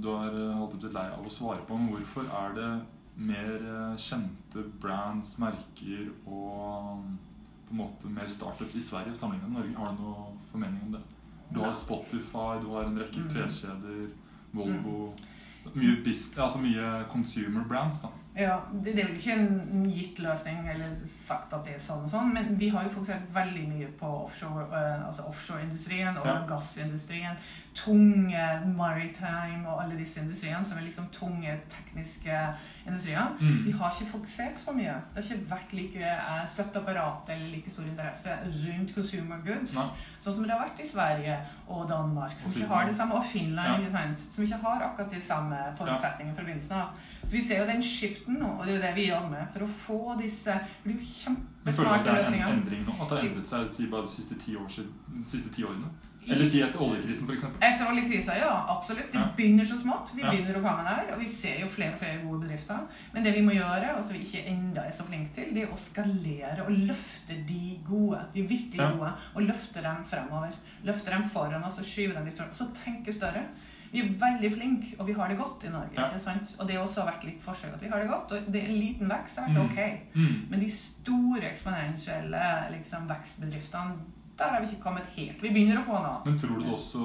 du 0.03 0.11
har 0.13 0.35
holdt 0.59 0.77
litt 0.83 0.93
lei 0.93 1.07
av 1.09 1.25
å 1.25 1.33
svare 1.33 1.65
på. 1.65 1.79
Men 1.79 1.89
hvorfor 1.95 2.29
er 2.43 2.53
det 2.53 2.69
mer 3.17 3.49
kjente 3.97 4.61
brands, 4.81 5.39
merker 5.41 6.11
og 6.27 6.99
um, 6.99 7.17
på 7.65 7.73
en 7.73 7.81
måte 7.81 8.11
mer 8.13 8.29
startups 8.29 8.77
i 8.77 8.83
Sverige 8.91 9.17
sammenlignet 9.17 9.49
med 9.49 9.57
Norge? 9.63 9.77
Har 9.81 9.97
du 9.97 10.03
noe 10.05 10.27
formening 10.51 10.83
om 10.85 10.93
det? 10.99 11.01
Du 11.49 11.63
har 11.63 11.73
Spotify, 11.73 12.59
du 12.61 12.69
har 12.75 12.85
en 12.85 12.99
rekke 13.01 13.25
Mm. 13.25 13.29
kleskjeder, 13.33 14.05
Volvo 14.53 15.15
Mye, 15.73 15.97
business, 16.03 16.37
altså 16.37 16.61
mye 16.61 17.03
consumer 17.09 17.65
brands, 17.67 17.99
da. 18.01 18.07
Ja, 18.37 18.59
det, 18.71 18.93
det 18.95 19.01
er 19.01 19.07
vel 19.07 19.15
ikke 19.17 19.33
en 19.33 19.85
gitt 19.89 20.19
løsning 20.21 20.67
eller 20.69 20.91
sagt 21.09 21.53
at 21.57 21.63
det 21.65 21.73
er 21.73 21.79
sånn 21.81 22.03
og 22.05 22.11
sånn, 22.11 22.33
men 22.35 22.51
vi 22.59 22.67
har 22.69 22.83
jo 22.85 22.91
fokusert 22.93 23.31
veldig 23.33 23.63
mye 23.71 23.87
på 23.97 24.11
offshore, 24.27 24.67
eh, 24.77 25.07
altså 25.07 25.25
offshore 25.31 25.63
og 25.65 26.27
Ja. 26.27 26.35
gassindustrien. 26.47 27.35
Tunge 27.77 28.43
maritime 28.77 29.65
og 29.69 29.81
alle 29.83 29.97
disse 29.99 30.19
industriene 30.21 30.63
som 30.65 30.77
er 30.77 30.85
liksom 30.87 31.07
tunge 31.13 31.53
tekniske 31.69 32.37
industrier. 32.87 33.35
Mm. 33.39 33.65
Vi 33.65 33.71
har 33.71 33.91
ikke 33.91 34.11
fokusert 34.11 34.59
så 34.59 34.73
mye. 34.73 34.95
Det 35.13 35.23
har 35.23 35.27
ikke 35.37 35.49
vært 35.51 35.73
like 35.77 36.03
eh, 36.03 36.45
støtteapparat 36.45 37.29
eller 37.35 37.51
like 37.53 37.69
stor 37.73 37.83
interesse 37.89 38.37
rundt 38.65 38.93
consumer 38.95 39.41
goods. 39.45 39.75
Nei. 39.77 39.87
Sånn 40.21 40.33
som 40.33 40.43
det 40.47 40.51
har 40.53 40.63
vært 40.65 40.81
i 40.83 40.89
Sverige 40.89 41.37
og 41.67 41.87
Danmark, 41.89 42.37
som 42.39 42.51
Og 42.51 42.57
ikke 42.57 42.67
har 42.73 42.85
det 42.89 42.95
samme, 42.97 43.15
og 43.15 43.23
Finland, 43.25 43.83
Ja. 43.83 44.05
som 44.15 44.43
ikke 44.43 44.61
har 44.63 44.81
akkurat 44.89 45.11
de 45.11 45.21
samme 45.21 45.57
forutsetningene 45.77 46.35
fra 46.35 46.43
begynnelsen 46.43 46.71
av. 46.81 46.89
Så 47.23 47.31
vi 47.31 47.41
ser 47.43 47.59
jo 47.59 47.65
den 47.71 47.81
skiften 47.83 48.26
nå, 48.33 48.59
og 48.59 48.65
det 48.65 48.73
er 48.73 48.77
jo 48.77 48.81
det 48.87 48.95
vi 48.95 49.07
jobber 49.09 49.29
med, 49.29 49.47
for 49.53 49.63
å 49.63 49.67
få 49.67 50.17
disse 50.21 50.53
Det 50.83 50.83
blir 50.83 50.99
jo 50.99 51.35
Men 51.63 51.73
føler 51.73 51.89
du 51.89 51.95
at 51.95 52.03
det 52.03 52.13
er 52.13 52.33
en 52.33 52.57
endring 52.59 52.83
nå? 52.85 52.93
At 53.01 53.09
det 53.09 53.17
har 53.17 53.25
endret 53.29 53.47
seg 53.47 53.69
si 53.69 53.87
bare 53.87 54.01
de 54.03 54.07
siste 54.09 54.35
ti, 54.39 54.55
år 54.55 54.67
siden, 54.67 54.93
de 55.17 55.25
siste 55.25 55.49
ti 55.55 55.63
årene? 55.63 55.89
Eller 56.27 56.43
si 56.45 56.59
etter 56.59 56.81
oljekrisen, 56.83 57.23
f.eks.? 57.29 57.43
Etter 57.63 57.87
oljekrisa, 57.87 58.33
ja, 58.35 58.49
absolutt. 58.73 59.11
Det 59.13 59.19
Ja. 59.19 59.29
begynner 59.37 59.63
så 59.65 59.77
smått. 59.79 60.09
Vi 60.13 60.21
Ja. 60.21 60.29
begynner 60.31 60.57
å 60.57 60.61
komme 60.61 60.83
der, 60.83 61.13
og 61.13 61.19
vi 61.19 61.25
ser 61.25 61.59
jo 61.61 61.67
flere 61.67 61.93
og 61.93 61.99
flere 61.99 62.19
gode 62.25 62.41
bedrifter. 62.41 62.79
Men 63.13 63.23
det 63.23 63.33
vi 63.33 63.41
må 63.41 63.51
gjøre, 63.55 63.95
og 63.97 64.03
som 64.03 64.13
vi 64.13 64.25
ikke 64.25 64.43
enda 64.45 64.81
er 64.85 64.91
så 64.91 65.03
flinke 65.07 65.33
til, 65.33 65.53
det 65.53 65.63
er 65.63 65.71
å 65.71 65.77
skalere 65.77 66.65
og 66.65 66.71
løfte 66.71 67.45
de 67.47 67.79
gode, 67.87 68.19
de 68.33 68.41
virkelig 68.43 68.75
Ja. 68.77 68.91
gode, 68.91 69.13
og 69.35 69.41
løfte 69.43 69.81
dem 69.81 70.03
fremover. 70.03 70.51
Løfte 70.83 71.05
dem 71.11 71.23
foran 71.29 71.63
oss 71.63 71.79
og 71.79 71.85
skyve 71.85 72.13
dem 72.13 72.25
litt 72.25 72.35
fram. 72.37 72.49
Så 72.51 72.67
tenke 72.73 73.13
større. 73.13 73.45
Vi 73.91 73.99
er 74.01 74.09
veldig 74.19 74.51
flinke, 74.53 74.95
og 74.99 75.07
vi 75.07 75.13
har 75.13 75.27
det 75.31 75.37
godt 75.37 75.63
i 75.63 75.69
Norge. 75.69 75.93
Ja. 75.95 76.09
ikke 76.09 76.19
sant? 76.19 76.55
Og 76.59 76.67
det 76.67 76.75
har 76.75 76.83
også 76.83 77.05
vært 77.05 77.23
litt 77.23 77.41
forskjell. 77.41 77.73
At 77.73 77.81
vi 77.81 77.87
har 77.87 77.99
det 78.03 78.09
godt, 78.09 78.31
og 78.31 78.51
det 78.53 78.63
er 78.63 78.67
en 78.73 78.79
liten 78.81 79.09
vekst, 79.09 79.37
er 79.37 79.47
det 79.47 79.55
Mm. 79.55 79.65
ok. 79.65 79.79
Mm. 80.15 80.49
Men 80.49 80.59
de 80.59 80.69
store 80.71 81.41
eksponentielle 81.51 82.43
liksom, 82.71 83.07
vekstbedriftene, 83.09 83.95
der 84.37 84.49
har 84.53 84.59
vi 84.61 84.67
ikke 84.67 84.83
kommet 84.83 85.05
helt. 85.15 85.41
Vi 85.41 85.49
begynner 85.49 85.79
å 85.79 85.85
få 85.85 85.97
noe. 86.03 86.19
Men 86.25 86.37
tror 86.39 86.59
du 86.59 86.65
det 86.65 86.73
også 86.73 86.99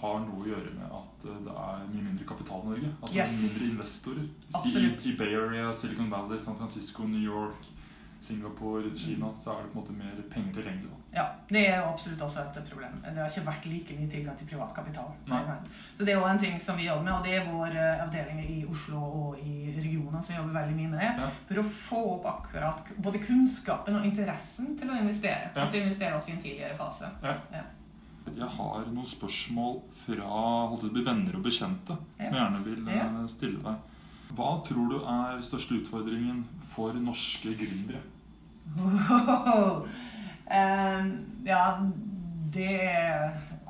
har 0.00 0.20
noe 0.20 0.40
å 0.44 0.48
gjøre 0.48 0.70
med 0.78 0.88
at 1.00 1.26
eh, 1.28 1.40
det 1.44 1.52
er 1.52 1.82
mye 1.92 2.02
mindre 2.06 2.24
kapital 2.24 2.62
i 2.64 2.68
Norge? 2.70 2.92
Altså 3.02 3.16
Yes. 3.16 3.34
mindre 3.42 3.72
investorer? 3.74 4.24
Absolutt. 4.54 5.06
I 5.06 5.12
Bay 5.16 5.34
Area, 5.34 5.72
Silicon 5.72 6.08
Valley, 6.10 6.38
San 6.38 6.56
Francisco, 6.56 7.02
New 7.06 7.20
York. 7.20 7.66
Singapore, 8.20 8.82
Kina, 8.96 9.32
så 9.34 9.50
er 9.56 9.62
det 9.64 9.72
på 9.72 9.78
en 9.78 9.82
måte 9.84 9.92
mer 9.96 10.16
penger 10.30 10.52
tilgjengelig. 10.60 10.90
Ja, 11.12 11.24
det 11.50 11.64
er 11.68 11.80
jo 11.80 11.88
absolutt 11.90 12.20
også 12.22 12.44
et 12.44 12.58
problem. 12.70 13.00
Det 13.02 13.16
har 13.18 13.26
ikke 13.28 13.46
vært 13.48 13.64
like 13.66 13.94
mye 13.98 14.10
tilgang 14.12 14.36
til 14.38 14.46
privat 14.46 14.70
kapital. 14.76 15.08
Så 15.96 16.04
det 16.06 16.12
er 16.14 16.20
også 16.20 16.30
en 16.30 16.38
ting 16.38 16.60
som 16.62 16.76
vi 16.78 16.86
jobber 16.86 17.02
med, 17.02 17.12
og 17.16 17.24
det 17.24 17.32
er 17.34 17.48
vår 17.50 17.74
eh, 17.74 18.02
avdeling 18.04 18.38
i 18.46 18.60
Oslo 18.70 19.00
og 19.02 19.40
i 19.42 19.72
regionene 19.74 20.22
som 20.22 20.36
jobber 20.36 20.54
veldig 20.60 20.76
mye 20.76 20.92
med 20.92 21.00
det. 21.02 21.10
Ja. 21.18 21.30
For 21.48 21.58
å 21.58 21.64
få 21.80 22.02
opp 22.14 22.28
akkurat 22.30 22.92
både 23.02 23.18
kunnskapen 23.26 23.98
og 23.98 24.06
interessen 24.06 24.76
til 24.78 24.90
å 24.94 25.00
investere. 25.00 25.50
Ja. 25.56 25.66
Til 25.66 25.80
å 25.80 25.84
investere 25.88 26.14
også 26.20 26.30
i 26.30 26.36
en 26.36 26.42
tidligere 26.46 26.78
fase. 26.78 27.10
Jeg 28.30 28.46
har 28.54 28.86
noen 28.92 29.06
spørsmål 29.10 29.80
fra 30.04 30.30
venner 31.02 31.34
og 31.34 31.42
bekjente 31.42 31.96
Ja. 32.20 32.24
som 32.24 32.34
jeg 32.34 32.42
gjerne 32.44 32.64
vil 32.64 32.86
Ja. 32.94 33.06
eh, 33.10 33.26
stille 33.26 33.62
deg. 33.62 33.74
Hva 34.36 34.62
tror 34.62 34.88
du 34.88 34.96
er 35.02 35.42
største 35.42 35.74
utfordringen 35.82 36.44
for 36.70 36.92
norske 36.92 37.50
gründere? 37.58 37.98
Ehm, 38.78 39.82
ja, 41.44 41.90
det 42.52 42.90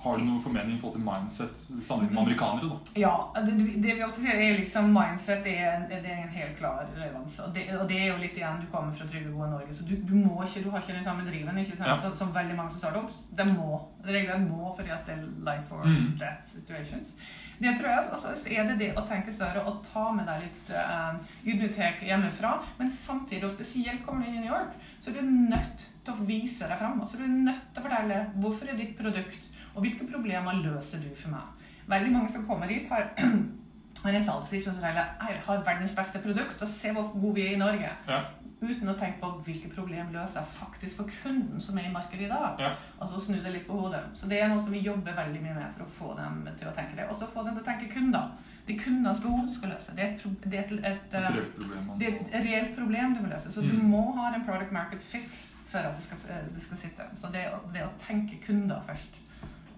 Har 0.00 0.16
du 0.16 0.24
noen 0.24 0.40
formening 0.40 0.76
i 0.76 0.80
forhold 0.80 0.96
til 0.96 1.04
mindset 1.04 1.58
sammenlignet 1.84 2.14
med 2.14 2.22
amerikanere? 2.22 2.68
da? 2.70 3.00
Ja, 3.02 3.10
det, 3.46 3.56
det 3.84 3.96
vi 3.98 4.04
ofte 4.06 4.22
sier 4.24 4.38
er 4.40 4.56
liksom 4.56 4.88
mindset 4.94 5.44
er 5.50 5.82
det 5.90 5.98
er 6.14 6.22
en 6.22 6.32
helt 6.32 6.56
klar 6.58 6.86
relevans. 6.96 7.34
Og 7.44 7.52
det, 7.54 7.66
og 7.76 7.84
det 7.90 7.98
er 8.00 8.08
jo 8.08 8.16
litt 8.22 8.38
igjen, 8.40 8.62
du 8.62 8.70
kommer 8.72 8.96
fra 8.96 9.08
trygge, 9.10 9.28
gode 9.34 9.50
Norge, 9.52 9.74
så 9.76 9.84
du, 9.90 9.92
du 10.08 10.14
må 10.16 10.38
ikke, 10.46 10.62
du 10.64 10.70
har 10.72 10.80
ikke 10.80 10.96
den 10.96 11.04
samme 11.04 11.26
driven 11.28 11.58
ikke 11.60 11.76
sant? 11.76 11.90
Ja. 11.92 11.98
Som, 12.00 12.14
som 12.22 12.32
veldig 12.34 12.56
mange 12.56 12.72
som 12.72 12.80
starter 12.86 13.02
opp. 13.04 13.12
De 13.36 13.46
må. 13.52 13.76
Reglene 14.08 14.48
må 14.48 14.72
fordi 14.78 14.94
at 14.96 15.04
det 15.10 15.18
er 15.18 15.28
life 15.50 15.74
or 15.76 15.84
Mm. 15.90 16.16
death 16.20 16.48
situations. 16.54 17.14
Det 17.60 17.74
tror 17.76 17.88
jeg 17.90 18.12
også 18.16 18.30
er 18.56 18.68
det 18.70 18.76
det 18.80 18.90
å 18.96 19.02
tenke 19.04 19.32
større 19.36 19.60
og 19.68 19.82
ta 19.84 20.06
med 20.16 20.24
deg 20.30 20.46
litt 20.46 20.70
uh, 20.72 21.18
ydmykhet 21.44 22.00
hjemmefra. 22.08 22.54
Men 22.78 22.88
samtidig, 22.94 23.44
og 23.44 23.52
spesielt 23.52 24.00
kommer 24.06 24.24
du 24.24 24.30
inn 24.30 24.38
i 24.38 24.44
New 24.46 24.52
York, 24.54 24.72
så 25.02 25.10
er 25.12 25.18
du 25.20 25.28
nødt 25.50 25.84
til 26.06 26.14
å 26.14 26.24
vise 26.28 26.68
deg 26.70 26.78
frem. 26.80 27.00
Altså, 27.04 27.18
du 27.20 27.24
er 27.26 27.34
nødt 27.50 27.66
til 27.74 27.82
å 27.82 27.86
fortelle 27.88 28.20
hvorfor 28.40 28.70
er 28.72 28.78
ditt 28.80 28.94
produkt, 28.98 29.50
og 29.74 29.82
hvilke 29.84 30.06
problemer 30.12 30.52
løser 30.64 30.98
du 31.02 31.08
for 31.16 31.30
meg. 31.36 31.46
Veldig 31.90 32.12
mange 32.12 32.28
som 32.32 32.46
kommer 32.46 32.66
hit, 32.70 32.88
har 32.88 33.10
har 34.02 34.12
en 34.16 34.22
salgspris 34.24 34.64
som 34.64 34.74
forteller 34.78 35.08
har 35.44 35.64
verdens 35.66 35.92
beste 35.96 36.20
produkt, 36.24 36.62
og 36.62 36.68
se 36.68 36.92
hvor 36.96 37.10
gode 37.20 37.34
vi 37.34 37.46
er 37.48 37.56
i 37.56 37.58
Norge. 37.60 37.90
Ja. 38.08 38.20
Uten 38.60 38.88
å 38.92 38.94
tenke 38.96 39.20
på 39.22 39.28
hvilke 39.46 39.70
problem 39.72 40.10
løser 40.12 40.40
jeg 40.42 40.52
faktisk 40.52 40.98
for 41.00 41.08
kunden 41.22 41.60
som 41.64 41.78
er 41.80 41.86
i 41.88 41.92
markedet 41.92 42.26
i 42.26 42.30
dag. 42.30 42.58
Ja. 42.60 42.70
Altså 43.00 43.20
snu 43.24 43.38
det 43.40 43.52
litt 43.54 43.66
på 43.66 43.76
hodet. 43.80 44.02
Så 44.14 44.28
det 44.28 44.40
er 44.42 44.48
noe 44.52 44.60
som 44.62 44.72
vi 44.72 44.82
jobber 44.84 45.16
veldig 45.16 45.40
mye 45.42 45.54
med 45.56 45.72
for 45.72 45.84
å 45.86 45.92
få 45.98 46.10
dem 46.18 46.42
til 46.60 46.68
å 46.68 46.74
tenke 46.76 46.96
det. 46.98 47.06
Og 47.08 47.16
så 47.16 47.28
få 47.32 47.44
dem 47.46 47.56
til 47.56 47.64
å 47.64 47.68
tenke 47.70 47.88
kunder. 47.94 48.34
Det 48.66 48.76
er 48.76 48.82
kundenes 48.84 49.22
behov 49.24 49.46
du 49.48 49.54
skal 49.56 49.72
løse. 49.72 49.94
Det 49.96 50.04
er 50.04 50.12
et, 50.12 50.26
det 50.44 50.58
er 50.60 50.74
et, 50.92 51.16
eh, 51.16 51.30
problem. 51.56 51.88
det 51.98 52.10
er 52.10 52.18
et 52.20 52.44
reelt 52.50 52.76
problem 52.76 53.14
du 53.16 53.22
må 53.24 53.32
løse. 53.32 53.52
Så 53.52 53.64
du 53.64 53.72
Mm. 53.72 53.88
må 53.90 54.02
ha 54.20 54.34
en 54.34 54.44
product 54.44 54.72
market 54.72 55.00
fit 55.02 55.40
for 55.66 55.78
at 55.78 55.96
det 55.96 56.04
skal, 56.04 56.18
eh, 56.28 56.44
det 56.54 56.62
skal 56.62 56.76
sitte. 56.76 57.02
Så 57.16 57.32
det, 57.32 57.46
det 57.72 57.82
å 57.82 57.90
tenke 58.06 58.36
kunder 58.46 58.80
først. 58.86 59.16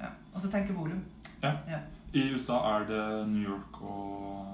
Ja. 0.02 0.08
Og 0.34 0.40
så 0.40 0.50
tenke 0.50 0.74
volum. 0.74 1.02
I 2.14 2.22
USA 2.34 2.52
er 2.76 2.86
det 2.88 3.28
New 3.28 3.42
York 3.50 3.78
og, 3.82 4.46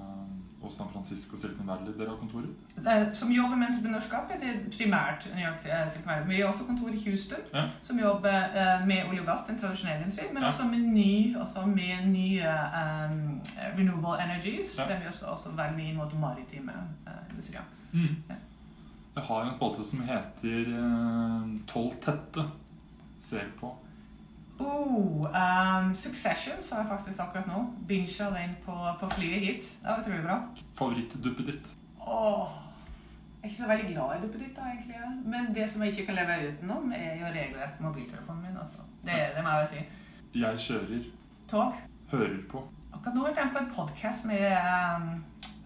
og 0.62 0.72
San 0.72 0.86
Francisco 0.92 1.34
og 1.34 1.40
Silicon 1.42 1.66
Valley 1.66 1.92
dere 1.98 2.08
har 2.12 2.16
kontorer? 2.20 3.10
Som 3.12 3.32
jobber 3.34 3.56
med 3.58 3.66
entreprenørskap 3.72 4.30
er 4.30 4.38
det 4.42 4.52
primært 4.76 5.26
New 5.34 5.42
York 5.42 5.64
eh, 5.66 5.82
Silicon 5.90 6.06
Valley. 6.12 6.26
Men 6.26 6.30
vi 6.36 6.40
har 6.40 6.48
også 6.52 6.64
kontor 6.68 6.88
i 6.94 7.02
Houston, 7.06 7.42
Ja. 7.54 7.64
som 7.82 7.98
jobber 7.98 8.38
eh, 8.60 8.86
med 8.86 9.08
olje 9.10 9.20
og 9.20 9.26
gass, 9.26 9.46
den 9.48 9.58
tradisjonelle 9.58 10.04
industrien, 10.06 10.34
men 10.34 10.42
Ja. 10.42 10.48
også 10.48 10.64
med 10.70 10.78
ny, 10.78 11.36
også 11.36 11.66
med 11.66 12.06
nye 12.06 12.46
um, 12.80 13.40
renewable 13.78 14.14
energies. 14.24 14.78
Ja. 14.78 14.86
Der 14.92 15.00
vi 15.00 15.06
også, 15.06 15.26
også 15.26 15.48
veldig 15.58 15.76
mye 15.84 15.94
mot 15.98 16.14
maritime 16.20 16.72
uh, 17.06 17.12
industrier. 17.30 17.62
Mm. 17.92 18.16
Ja. 18.28 18.34
Jeg 19.16 19.24
har 19.24 19.42
en 19.46 19.52
spalte 19.52 19.84
som 19.84 20.00
heter 20.06 20.72
eh, 20.78 21.58
Tolv 21.66 21.92
tette. 22.00 22.44
Ser 23.18 23.50
på. 23.60 23.74
Oh, 24.58 25.26
um, 25.26 25.94
Succession 25.94 26.62
så 26.62 26.80
jeg 26.80 26.86
faktisk 26.88 27.20
akkurat 27.22 27.46
nå. 27.46 27.64
Bincha 27.88 28.30
den 28.34 28.56
på, 28.64 28.74
på 29.00 29.10
flyet 29.14 29.40
hit. 29.40 29.68
Det 29.82 29.90
var 29.90 30.00
utrolig 30.00 30.24
bra. 30.24 30.38
Favorittduppet 30.74 31.46
ditt? 31.52 31.68
Åh, 32.00 32.48
jeg 33.38 33.44
er 33.44 33.52
ikke 33.52 33.62
så 33.62 33.68
veldig 33.68 33.92
glad 33.94 34.16
i 34.16 34.26
duppeditt, 34.26 34.56
da, 34.56 34.62
egentlig. 34.72 34.96
Men 35.24 35.54
det 35.54 35.70
som 35.70 35.82
jeg 35.82 35.92
ikke 35.92 36.06
kan 36.06 36.16
leve 36.18 36.38
utenom, 36.48 36.92
er 36.92 37.12
jo 37.20 37.26
regelrett 37.26 37.80
mobiltelefonen 37.80 38.42
min. 38.42 38.56
altså. 38.58 38.82
Det, 39.06 39.18
det 39.36 39.44
må 39.44 39.52
jeg 39.54 39.62
jo 39.62 39.68
si. 39.70 39.84
Jeg 40.40 40.58
kjører. 40.64 41.04
Tog. 41.50 41.78
Hører 42.10 42.40
på. 42.50 42.64
Akkurat 42.92 43.14
nå 43.14 43.26
hørte 43.26 43.44
jeg 43.44 43.52
på 43.54 43.62
en 43.62 43.70
podkast 43.76 44.26
med 44.26 44.44
um, 44.58 45.06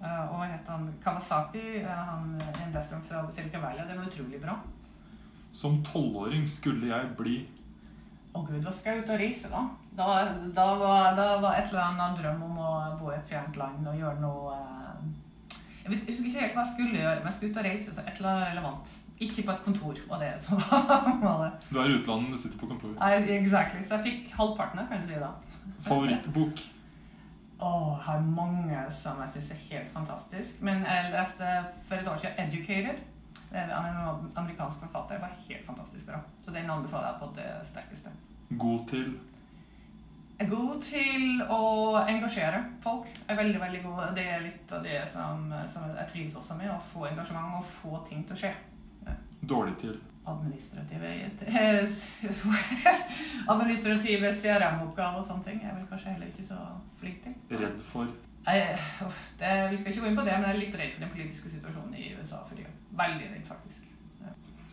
uh, 0.03 0.21
hva 0.29 0.51
heter 0.51 0.75
han, 0.75 0.85
Kawasaki, 1.05 1.65
uh, 1.81 1.89
han 2.11 2.37
investoren 2.67 3.05
fra 3.09 3.25
Silicon 3.33 3.65
Valley. 3.65 3.89
Det 3.89 3.99
var 3.99 4.13
utrolig 4.13 4.43
bra. 4.43 4.59
Som 5.53 5.81
tolvåring 5.85 6.45
skulle 6.49 6.93
jeg 6.93 7.11
bli 7.17 7.39
Å 8.33 8.43
gud, 8.47 8.63
hva 8.65 8.73
skal 8.73 8.97
jeg 8.97 9.05
ut 9.05 9.11
og 9.13 9.21
reise, 9.21 9.49
da? 9.53 9.63
Da, 9.93 10.07
da, 10.57 10.67
var, 10.81 11.13
da 11.19 11.27
var 11.43 11.59
et 11.59 11.69
eller 11.69 11.83
annet 11.91 12.21
drøm 12.23 12.47
om 12.47 12.61
å 12.65 12.71
bo 13.01 13.11
i 13.13 13.19
et 13.19 13.29
fjernt 13.29 13.59
land 13.61 13.85
og 13.91 13.99
gjøre 13.99 14.23
noe 14.23 14.55
uh, 14.57 14.83
jeg, 15.83 15.91
vet, 15.91 16.05
jeg 16.07 16.15
husker 16.15 16.29
ikke 16.31 16.45
helt 16.45 16.57
hva 16.57 16.65
jeg 16.65 16.73
skulle 16.73 17.01
gjøre, 17.03 17.15
men 17.19 17.29
jeg 17.29 17.37
skulle 17.37 17.53
ut 17.53 17.61
og 17.61 17.67
reise, 17.67 17.95
så 17.95 18.05
et 18.05 18.21
eller 18.21 18.31
annet 18.33 18.51
relevant. 18.53 18.93
Ikke 19.23 19.45
på 19.47 19.55
et 19.55 19.65
kontor, 19.65 19.99
var 20.09 20.23
det 20.23 20.31
som 20.43 20.63
var 20.71 21.43
det. 21.45 21.51
Du 21.69 21.79
er 21.79 21.91
i 21.91 21.97
utlandet, 21.99 22.33
du 22.33 22.41
sitter 22.41 22.61
på 22.61 22.71
kontor. 22.71 22.95
Nei, 22.99 23.13
exactly. 23.37 23.83
Så 23.85 23.99
jeg 23.99 24.07
fikk 24.07 24.37
halvparten, 24.39 24.87
kan 24.89 25.03
du 25.03 25.11
si 25.11 25.19
da. 25.21 25.33
Favorittbok? 25.87 26.63
Åh, 27.63 27.89
jeg 27.91 28.05
har 28.07 28.23
mange 28.27 28.85
som 28.91 29.21
jeg 29.23 29.35
syns 29.37 29.51
er 29.55 29.65
helt 29.69 29.91
fantastisk. 29.95 30.63
Men 30.67 30.87
jeg 30.87 31.13
leste 31.13 31.51
for 31.89 31.99
et 31.99 32.09
år 32.09 32.23
siden 32.23 32.39
'Educated'. 32.39 33.03
Er 33.53 33.69
En 33.69 34.33
amerikansk 34.35 34.81
forfatter. 34.81 35.21
Var 35.21 35.37
helt 35.49 35.67
fantastisk 35.67 36.07
bra. 36.07 36.21
Så 36.45 36.51
den 36.51 36.71
anbefaler 36.71 37.13
jeg 37.13 37.21
på 37.21 37.33
det 37.37 37.51
sterkeste. 37.69 38.11
God 38.59 38.89
til 38.89 39.13
er 40.43 40.51
god 40.51 40.79
til 40.83 41.43
å 41.53 41.65
engasjere 42.03 42.63
folk. 42.83 43.07
Jeg 43.07 43.35
er 43.35 43.39
veldig, 43.39 43.61
veldig 43.63 43.83
god. 43.85 44.01
Det 44.17 44.25
er 44.27 44.47
litt 44.47 44.73
av 44.75 44.85
det 44.85 45.03
som, 45.13 45.53
som 45.71 45.91
jeg 45.91 46.09
trives 46.13 46.39
også 46.41 46.57
med. 46.59 46.71
Å 46.73 46.87
få 46.93 47.07
engasjement 47.11 47.61
og 47.61 47.69
få 47.69 48.01
ting 48.09 48.25
til 48.27 48.37
å 48.37 48.43
skje. 48.45 48.55
Dårlig 49.43 49.77
til 49.81 49.95
Administrative 50.23 51.03
Administrative 53.53 54.29
CRM-oppgaver 54.39 55.19
og 55.19 55.27
sånne 55.27 55.47
ting 55.49 55.59
er 55.59 55.73
jeg 55.73 55.79
vel 55.81 55.89
kanskje 55.91 56.13
heller 56.15 56.29
ikke 56.31 56.47
så 56.47 56.59
flink 57.01 57.25
til. 57.25 57.35
Redd 57.51 57.81
for 57.83 58.13
Jeg, 58.47 58.79
uff, 59.07 59.25
det, 59.39 59.51
vi 59.71 59.81
skal 59.81 59.93
ikke 59.93 60.05
gå 60.05 60.13
inn 60.13 60.19
på 60.19 60.27
det, 60.27 60.37
men 60.37 60.49
jeg 60.49 60.55
er 60.55 60.61
litt 60.61 60.79
redd 60.79 60.95
for 60.95 61.05
den 61.05 61.15
politiske 61.17 61.51
situasjonen 61.51 61.99
i 61.99 62.13
USA 62.19 62.39
for 62.47 62.59
tida. 62.59 62.73
Veldig 62.93 63.31
redd, 63.33 63.47
faktisk. 63.49 63.89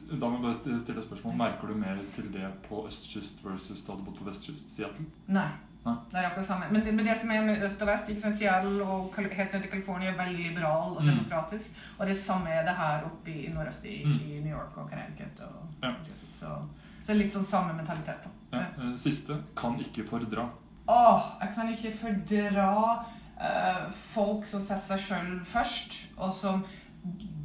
Da 0.10 0.26
må 0.28 0.40
jeg 0.40 0.42
bare 0.42 0.80
stille 0.82 1.02
spørsmål. 1.06 1.36
Merker 1.38 1.68
du 1.68 1.76
mer 1.78 1.98
til 2.16 2.32
det 2.34 2.48
på 2.66 2.86
østkyst 2.88 3.44
versus 3.46 3.84
da 3.86 3.94
du 3.94 4.04
bodde 4.04 4.18
på 4.18 4.26
vestkyst? 4.26 4.72
Seattle? 4.76 5.06
Nei. 5.28 5.48
Nei. 5.86 5.94
Det 6.12 6.18
er 6.20 6.26
akkurat 6.32 6.46
samme. 6.48 6.66
Men 6.72 6.82
det, 6.86 6.94
men 6.98 7.06
det 7.06 7.14
som 7.22 7.30
er 7.32 7.46
med 7.46 7.62
øst 7.64 7.82
og 7.82 7.88
vest, 7.88 8.10
ikke 8.10 8.22
sant, 8.22 8.38
Seattle 8.38 8.84
og 8.84 9.14
helt 9.16 9.54
ned 9.54 9.62
til 9.62 9.70
California 9.72 10.10
er 10.12 10.18
veldig 10.18 10.48
liberal 10.50 10.98
og 10.98 11.04
Mm. 11.04 11.12
demokratisk. 11.14 11.78
Og 12.00 12.08
det 12.08 12.18
samme 12.18 12.50
er 12.50 12.66
det 12.66 12.76
her 12.76 13.04
oppe 13.06 13.32
i, 13.32 13.48
nordøst 13.54 13.86
i, 13.86 14.04
Mm. 14.06 14.12
i 14.26 14.40
New 14.44 14.58
York 14.58 14.78
og 14.78 14.90
Connecticut. 14.90 15.40
Og, 15.40 15.70
Ja. 15.84 15.94
så, 16.40 16.58
så 17.06 17.14
litt 17.14 17.32
sånn 17.34 17.46
samme 17.46 17.74
mentalitet. 17.74 18.24
da. 18.52 18.58
Ja. 18.58 18.66
eh, 18.90 18.96
Siste. 18.96 19.38
Kan 19.56 19.80
ikke 19.80 20.04
fordra. 20.08 20.50
Åh, 20.88 21.22
jeg 21.42 21.56
kan 21.56 21.70
ikke 21.70 21.94
fordra 21.98 23.06
eh, 23.42 23.92
folk 23.92 24.46
som 24.46 24.62
setter 24.62 24.98
seg 24.98 25.00
sjøl 25.00 25.40
først, 25.46 26.10
og 26.18 26.34
som 26.34 26.66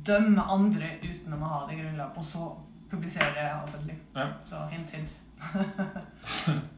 dømmer 0.06 0.52
andre 0.54 0.94
uten 1.02 1.34
å 1.34 1.40
ha 1.42 1.64
det 1.68 1.80
grunnlaget, 1.80 2.20
og 2.20 2.24
så 2.24 2.48
publiserer 2.90 3.34
det 3.36 3.48
offentlig. 3.62 3.96
Ja. 4.14 4.28
Så 4.48 4.64
hint, 4.72 4.94
hint. 4.94 5.12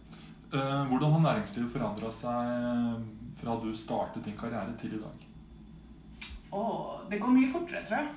Eh, 0.54 0.82
Hvordan 0.86 1.10
har 1.10 1.22
næringslivet 1.24 1.72
forandra 1.72 2.06
seg 2.14 3.00
fra 3.36 3.56
du 3.58 3.72
startet 3.74 4.24
din 4.24 4.36
karriere 4.38 4.76
til 4.78 4.92
i 4.94 5.00
dag? 5.02 5.24
Åh, 6.54 7.00
det 7.10 7.18
går 7.20 7.34
mye 7.34 7.50
fortere, 7.50 7.82
tror 7.84 7.98
jeg. 7.98 8.12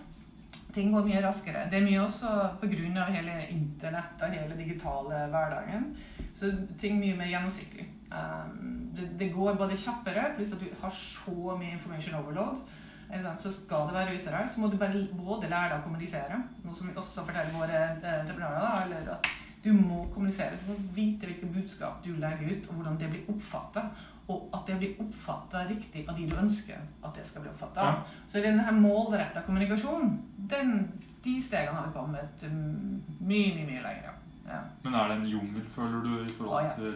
Ting 0.73 0.93
går 0.93 1.07
mye 1.07 1.23
raskere. 1.25 1.65
Det 1.71 1.79
er 1.79 1.87
mye 1.87 2.03
også 2.03 2.29
pga. 2.61 3.07
hele 3.09 3.47
internett 3.49 4.21
og 4.21 4.35
hele 4.37 4.57
digitale 4.57 5.25
hverdagen. 5.33 5.89
Så 6.35 6.51
ting 6.77 6.95
er 6.97 7.01
mye 7.07 7.17
mer 7.17 7.31
gjennomsiktig. 7.33 7.87
Um, 8.13 8.91
det, 8.95 9.09
det 9.19 9.33
går 9.33 9.57
både 9.57 9.77
kjappere, 9.77 10.29
pluss 10.35 10.53
at 10.53 10.61
du 10.61 10.69
har 10.81 10.93
så 10.93 11.57
mye 11.57 11.73
information 11.73 12.21
overload. 12.21 12.61
Så 13.39 13.51
skal 13.51 13.87
det 13.87 13.95
være 13.95 14.15
ute 14.15 14.31
der, 14.31 14.47
så 14.47 14.61
må 14.61 14.67
du 14.69 14.77
bare 14.77 15.07
både 15.17 15.49
lære 15.49 15.71
deg 15.71 15.79
å 15.79 15.85
kommunisere, 15.87 16.35
noe 16.63 16.75
som 16.77 16.89
vi 16.89 16.97
også 16.97 17.23
forteller 17.25 17.55
våre 17.57 17.79
eh, 17.79 18.19
entreprenører. 18.19 18.83
eller 18.85 19.11
at 19.15 19.29
Du 19.63 19.73
må 19.73 20.05
kommunisere, 20.13 20.59
du 20.61 20.71
må 20.71 20.77
vite 20.93 21.25
hvilke 21.25 21.49
budskap 21.53 22.03
du 22.05 22.13
legger 22.21 22.53
ut, 22.53 22.69
og 22.69 22.75
hvordan 22.75 22.99
det 23.01 23.09
blir 23.09 23.33
oppfatta. 23.33 23.89
Og 24.29 24.49
at 24.53 24.67
det 24.67 24.77
blir 24.77 25.01
oppfatta 25.01 25.65
riktig 25.65 26.05
av 26.07 26.17
de 26.17 26.27
du 26.29 26.35
ønsker 26.37 26.77
at 26.77 27.15
det 27.17 27.25
skal 27.25 27.41
bli 27.41 27.49
oppfatta. 27.49 27.85
Ja. 27.87 28.23
Så 28.29 28.43
denne 28.45 28.71
målretta 28.77 29.41
kommunikasjonen, 29.41 30.19
den, 30.51 30.75
de 31.25 31.39
stegene 31.41 31.79
har 31.79 31.87
vi 31.87 31.97
kommet 31.97 32.45
mm, 32.45 32.99
mye, 33.25 33.55
mye, 33.55 33.65
mye 33.71 33.85
lenger. 33.87 34.19
Ja. 34.45 34.59
Men 34.83 34.99
er 34.99 35.09
det 35.09 35.17
en 35.17 35.31
jungel, 35.33 35.65
føler 35.73 36.05
du, 36.05 36.13
i 36.21 36.29
forhold 36.37 36.69
Å, 36.69 36.93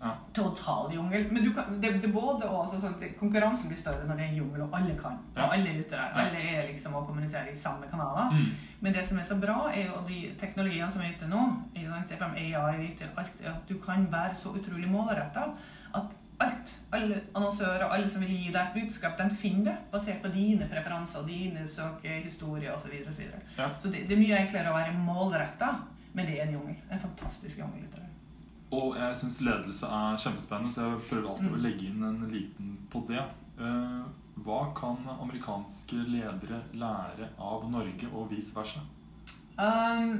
ja. 0.00 0.12
Total 0.32 0.94
jungel. 0.94 1.26
Men 1.32 1.44
du 1.44 1.50
kan, 1.54 1.80
det, 1.80 1.92
det 2.02 2.12
både 2.12 2.46
og, 2.46 2.60
altså, 2.64 2.78
sånn 2.82 3.00
konkurransen 3.18 3.70
blir 3.70 3.80
større 3.80 4.06
når 4.06 4.20
det 4.20 4.26
er 4.26 4.30
en 4.30 4.38
jungel, 4.38 4.62
og 4.68 4.76
alle 4.78 4.94
kan. 4.98 5.18
Ja. 5.34 5.48
Og 5.48 5.56
alle 5.56 5.72
er 5.72 5.80
ute 5.80 5.96
der. 5.96 6.12
Alle 6.22 6.44
er 6.52 6.68
liksom 6.70 6.94
og 6.94 7.08
kommuniserer 7.08 7.50
i 7.50 7.58
samme 7.58 7.90
kanaler. 7.90 8.30
mm. 8.36 8.66
Men 8.80 8.94
det 8.94 9.02
som 9.08 9.18
er 9.18 9.26
så 9.26 9.34
bra, 9.42 9.56
er 9.74 9.88
jo 9.88 10.04
de 10.06 10.20
teknologiene 10.38 10.90
som 10.94 11.02
er 11.02 11.16
ute 11.16 11.26
nå, 11.26 11.40
AI 12.38 12.92
alt, 13.16 13.42
at 13.42 13.68
du 13.68 13.74
kan 13.82 14.06
være 14.12 14.38
så 14.38 14.54
utrolig 14.54 14.86
målretta 14.90 15.48
at 15.98 16.14
alt, 16.38 16.74
alle 16.94 17.20
annonsører 17.34 17.88
alle 17.90 18.06
som 18.10 18.22
vil 18.22 18.36
gi 18.36 18.52
deg 18.54 18.60
et 18.62 18.76
budskap, 18.76 19.18
de 19.18 19.26
finner 19.34 19.72
det 19.72 19.76
basert 19.90 20.22
på 20.22 20.30
dine 20.30 20.68
preferanser, 20.70 21.26
dine 21.26 21.66
søkehistorier 21.66 22.70
osv. 22.76 22.86
Så, 22.86 22.92
videre, 22.92 23.08
og 23.08 23.14
så, 23.16 23.22
videre. 23.22 23.40
ja. 23.58 23.70
så 23.82 23.90
det, 23.90 24.06
det, 24.06 24.14
er 24.14 24.22
mye 24.22 24.42
enklere 24.44 24.70
å 24.70 24.78
være 24.78 24.94
målretta, 25.02 25.72
men 26.12 26.30
det 26.30 26.38
er 26.38 26.46
en 26.46 26.60
jungel. 26.60 26.78
En 26.86 27.02
fantastisk 27.02 27.58
jungel. 27.64 27.88
Og 28.74 28.98
jeg 28.98 29.16
syns 29.16 29.40
ledelse 29.40 29.88
er 29.88 30.18
kjempespennende, 30.20 30.72
så 30.74 30.84
jeg 30.84 31.04
prøver 31.08 31.30
alltid 31.30 31.48
mm. 31.48 31.56
å 31.56 31.62
legge 31.64 31.88
inn 31.88 32.04
en 32.04 32.24
liten 32.28 32.74
på 32.92 33.00
det. 33.08 33.22
Uh, 33.58 34.04
hva 34.44 34.60
kan 34.76 35.00
amerikanske 35.16 36.04
ledere 36.12 36.60
lære 36.76 37.32
av 37.42 37.64
Norge, 37.72 38.10
og 38.12 38.28
vice 38.30 38.54
versa? 38.56 38.84
Um, 39.58 40.12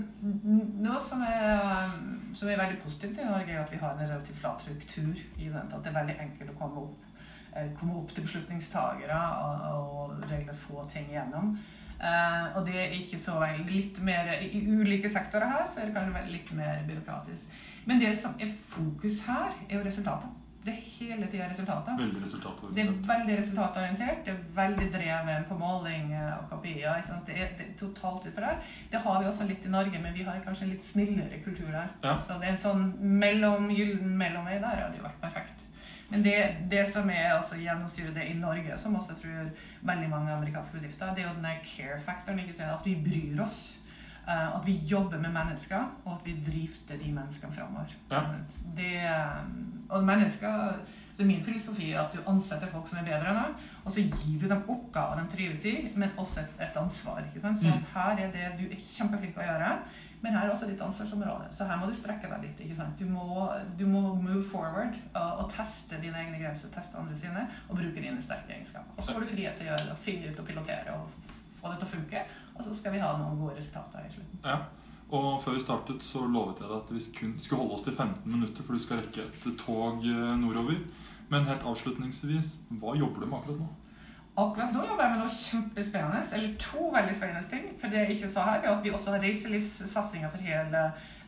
noe 0.82 1.00
som 1.04 1.20
er, 1.22 1.92
som 2.34 2.48
er, 2.48 2.58
veldig 2.58 2.80
positivt 2.82 3.20
i 3.20 3.26
Norge, 3.28 3.52
er 3.52 3.60
at 3.62 3.70
vi 3.70 3.78
har 3.78 3.92
en 3.94 4.02
relativt 4.02 4.40
flat 4.40 4.64
struktur. 4.64 5.20
i 5.36 5.44
den, 5.44 5.54
At 5.54 5.84
det 5.84 5.92
er 5.92 6.00
veldig 6.00 6.16
enkelt 6.24 6.54
å 6.54 6.58
komme 6.58 6.86
opp, 6.86 7.04
eh, 7.52 7.68
komme 7.78 8.00
opp 8.00 8.14
til 8.14 8.26
beslutningstagere 8.26 9.20
og, 9.44 9.68
og 9.76 10.30
regle 10.32 10.56
få 10.56 10.82
ting 10.90 11.06
igjennom. 11.12 11.58
Uh, 11.98 12.56
og 12.56 12.66
det 12.66 12.76
er 12.78 12.92
ikke 12.94 13.18
så 13.18 13.40
veldig 13.40 13.72
litt 13.74 13.96
mer 14.06 14.28
I 14.38 14.60
ulike 14.62 15.10
sektorer 15.10 15.50
her 15.50 15.64
så 15.66 15.80
er 15.82 15.88
det 15.88 15.96
kanskje 15.96 16.28
litt 16.30 16.52
mer 16.54 16.84
byråkratisk. 16.86 17.56
Men 17.90 17.98
det 18.02 18.12
som 18.20 18.36
er 18.38 18.52
fokus 18.68 19.24
her, 19.26 19.56
er 19.68 19.80
jo 19.80 19.86
resultatet. 19.86 20.36
Det 20.68 20.74
er 20.74 20.80
hele 20.98 21.26
tida 21.30 21.46
resultater. 21.50 21.96
Veldig 21.96 22.22
resultatorientert. 22.22 22.76
Det 22.76 22.82
er 22.84 23.18
veldig 23.18 23.36
resultatorientert. 23.38 24.18
Det 24.26 24.32
er 24.32 24.40
veldig 24.56 24.88
drevet 24.92 25.46
på 25.48 25.58
måling 25.58 26.10
eh, 26.12 26.32
og 26.34 26.50
kopier. 26.50 26.98
Det 27.26 27.36
er, 27.36 27.54
det 27.58 27.66
er 27.66 27.70
totalt 27.78 28.26
utfor 28.28 28.44
der. 28.44 28.58
Det 28.92 29.00
har 29.04 29.22
vi 29.22 29.30
også 29.30 29.46
litt 29.48 29.64
i 29.64 29.72
Norge, 29.72 30.02
men 30.02 30.14
vi 30.14 30.26
har 30.26 30.42
kanskje 30.44 30.66
en 30.66 30.74
litt 30.74 30.84
snillere 30.84 31.40
kultur 31.44 31.70
her. 31.70 31.94
Ja. 32.04 32.18
Så 32.26 32.36
det 32.42 32.50
er 32.50 32.56
en 32.56 32.60
sånn 32.66 32.84
mellom, 33.22 33.70
gyllen 33.72 34.12
mellomvei 34.20 34.58
der 34.58 34.84
hadde 34.84 35.00
jo 35.00 35.06
vært 35.06 35.22
perfekt. 35.22 35.64
Men 36.08 36.22
det, 36.24 36.36
det 36.70 36.86
som 36.92 37.10
er 37.12 37.34
også 37.36 37.58
gjennomsyrer 37.60 38.14
det 38.16 38.28
i 38.30 38.38
Norge, 38.38 38.78
som 38.80 38.96
også 38.96 39.16
tror 39.20 39.50
veldig 39.90 40.08
mange 40.08 40.32
amerikanske 40.32 40.78
bedrifter, 40.78 41.12
det 41.14 41.24
er 41.24 41.28
jo 41.28 41.36
den 41.36 41.66
care-faktoren. 41.66 42.40
At 42.70 42.86
vi 42.86 42.96
bryr 43.04 43.44
oss. 43.44 43.60
Uh, 44.28 44.56
at 44.58 44.66
vi 44.66 44.74
jobber 44.84 45.16
med 45.18 45.32
mennesker, 45.32 45.84
og 46.04 46.18
at 46.18 46.26
vi 46.26 46.34
drifter 46.46 46.98
de 47.00 47.12
menneskene 47.12 47.52
framover. 47.52 47.94
Ja. 48.10 48.20
Det, 48.76 48.96
og 49.88 50.04
mennesker 50.04 50.74
så 51.18 51.24
Min 51.24 51.44
filosofi 51.44 51.92
er 51.92 52.00
at 52.00 52.12
du 52.14 52.20
ansetter 52.30 52.68
folk 52.70 52.86
som 52.86 53.00
er 53.00 53.06
bedre 53.08 53.32
enn 53.32 53.38
deg, 53.40 53.62
og 53.82 53.90
så 53.90 54.04
gir 54.04 54.36
du 54.38 54.44
dem 54.46 54.68
oppgaver 54.70 55.18
de 55.18 55.32
trives 55.32 55.64
i, 55.66 55.72
men 55.98 56.12
også 56.14 56.44
et, 56.44 56.60
et 56.68 56.76
ansvar. 56.78 57.24
ikke 57.26 57.42
sant? 57.42 57.58
Så 57.58 57.72
mm. 57.72 57.88
her 57.94 58.20
er 58.22 58.30
det 58.36 58.52
du 58.60 58.68
er 58.68 58.84
kjempeflink 58.84 59.34
til 59.34 59.42
å 59.42 59.48
gjøre, 59.48 59.72
men 60.22 60.34
her 60.34 60.46
er 60.46 60.52
også 60.52 60.66
ditt 60.66 60.80
ansvarsområde. 60.82 61.48
Så 61.54 61.66
her 61.68 61.78
må 61.78 61.86
du 61.86 61.94
strekke 61.94 62.30
deg 62.30 62.46
litt. 62.46 62.62
ikke 62.64 62.76
sant? 62.78 62.98
Du 62.98 63.06
må, 63.06 63.46
du 63.78 63.84
må 63.86 64.02
move 64.18 64.42
forward 64.42 64.96
og, 65.12 65.44
og, 65.44 65.44
teste 65.52 66.00
dine 66.02 66.18
egne 66.24 66.40
grenser, 66.40 66.72
teste 66.74 66.98
andre 66.98 67.16
sine, 67.18 67.44
og 67.68 67.78
bruke 67.78 68.02
dine 68.02 68.18
sterke 68.22 68.56
egenskaper. 68.56 68.96
Og 68.96 69.04
så 69.04 69.14
får 69.14 69.24
du 69.24 69.32
frihet 69.34 69.58
til 69.58 69.68
å 69.68 69.72
gjøre 69.72 69.86
det, 69.90 69.96
finne 70.02 70.32
ut 70.32 70.42
og 70.42 70.50
pilotere 70.50 70.98
og 70.98 71.32
få 71.58 71.72
det 71.72 71.80
til 71.80 71.88
å 71.88 71.92
funke, 71.94 72.26
og 72.54 72.66
så 72.66 72.76
skal 72.80 72.94
vi 72.94 73.02
ha 73.02 73.14
noen 73.18 73.38
gode 73.40 73.56
resultater 73.58 74.06
i 74.06 74.12
slutten. 74.12 74.44
Ja. 74.46 74.60
Og 75.08 75.38
før 75.40 75.54
vi 75.56 75.64
startet, 75.64 76.02
så 76.04 76.26
lovet 76.28 76.58
jeg 76.60 76.68
deg 76.68 76.80
at 76.82 76.90
vi 76.92 77.02
kun 77.16 77.36
skulle 77.40 77.62
holde 77.62 77.78
oss 77.78 77.84
til 77.86 77.94
15 77.94 78.26
minutter, 78.28 78.64
for 78.64 78.76
du 78.76 78.82
skal 78.82 79.00
rekke 79.00 79.24
et 79.24 79.46
tog 79.56 80.04
eh, 80.04 80.32
nordover. 80.36 80.82
Men 81.32 81.46
helt 81.48 81.64
avslutningsvis, 81.64 82.50
hva 82.80 82.92
jobber 82.96 83.24
du 83.24 83.28
med 83.28 83.38
akkurat 83.38 83.62
nå? 83.62 83.68
Akkurat 84.38 84.70
nå 84.70 84.84
jobber 84.86 85.02
jeg 85.02 85.12
med 85.12 85.20
noe 85.24 85.32
kjempespennende, 85.34 86.18
eller 86.36 86.50
to 86.62 86.90
veldig 86.94 87.14
spennende 87.16 87.48
ting. 87.50 87.64
For 87.80 87.90
det 87.90 88.04
jeg 88.04 88.14
ikke 88.14 88.28
sa 88.30 88.44
her, 88.46 88.60
er 88.62 88.70
at 88.70 88.84
vi 88.84 88.92
også 88.94 89.16
har 89.16 89.24
reiselivssatsinger 89.24 90.30
for 90.30 90.44
hele 90.46 90.82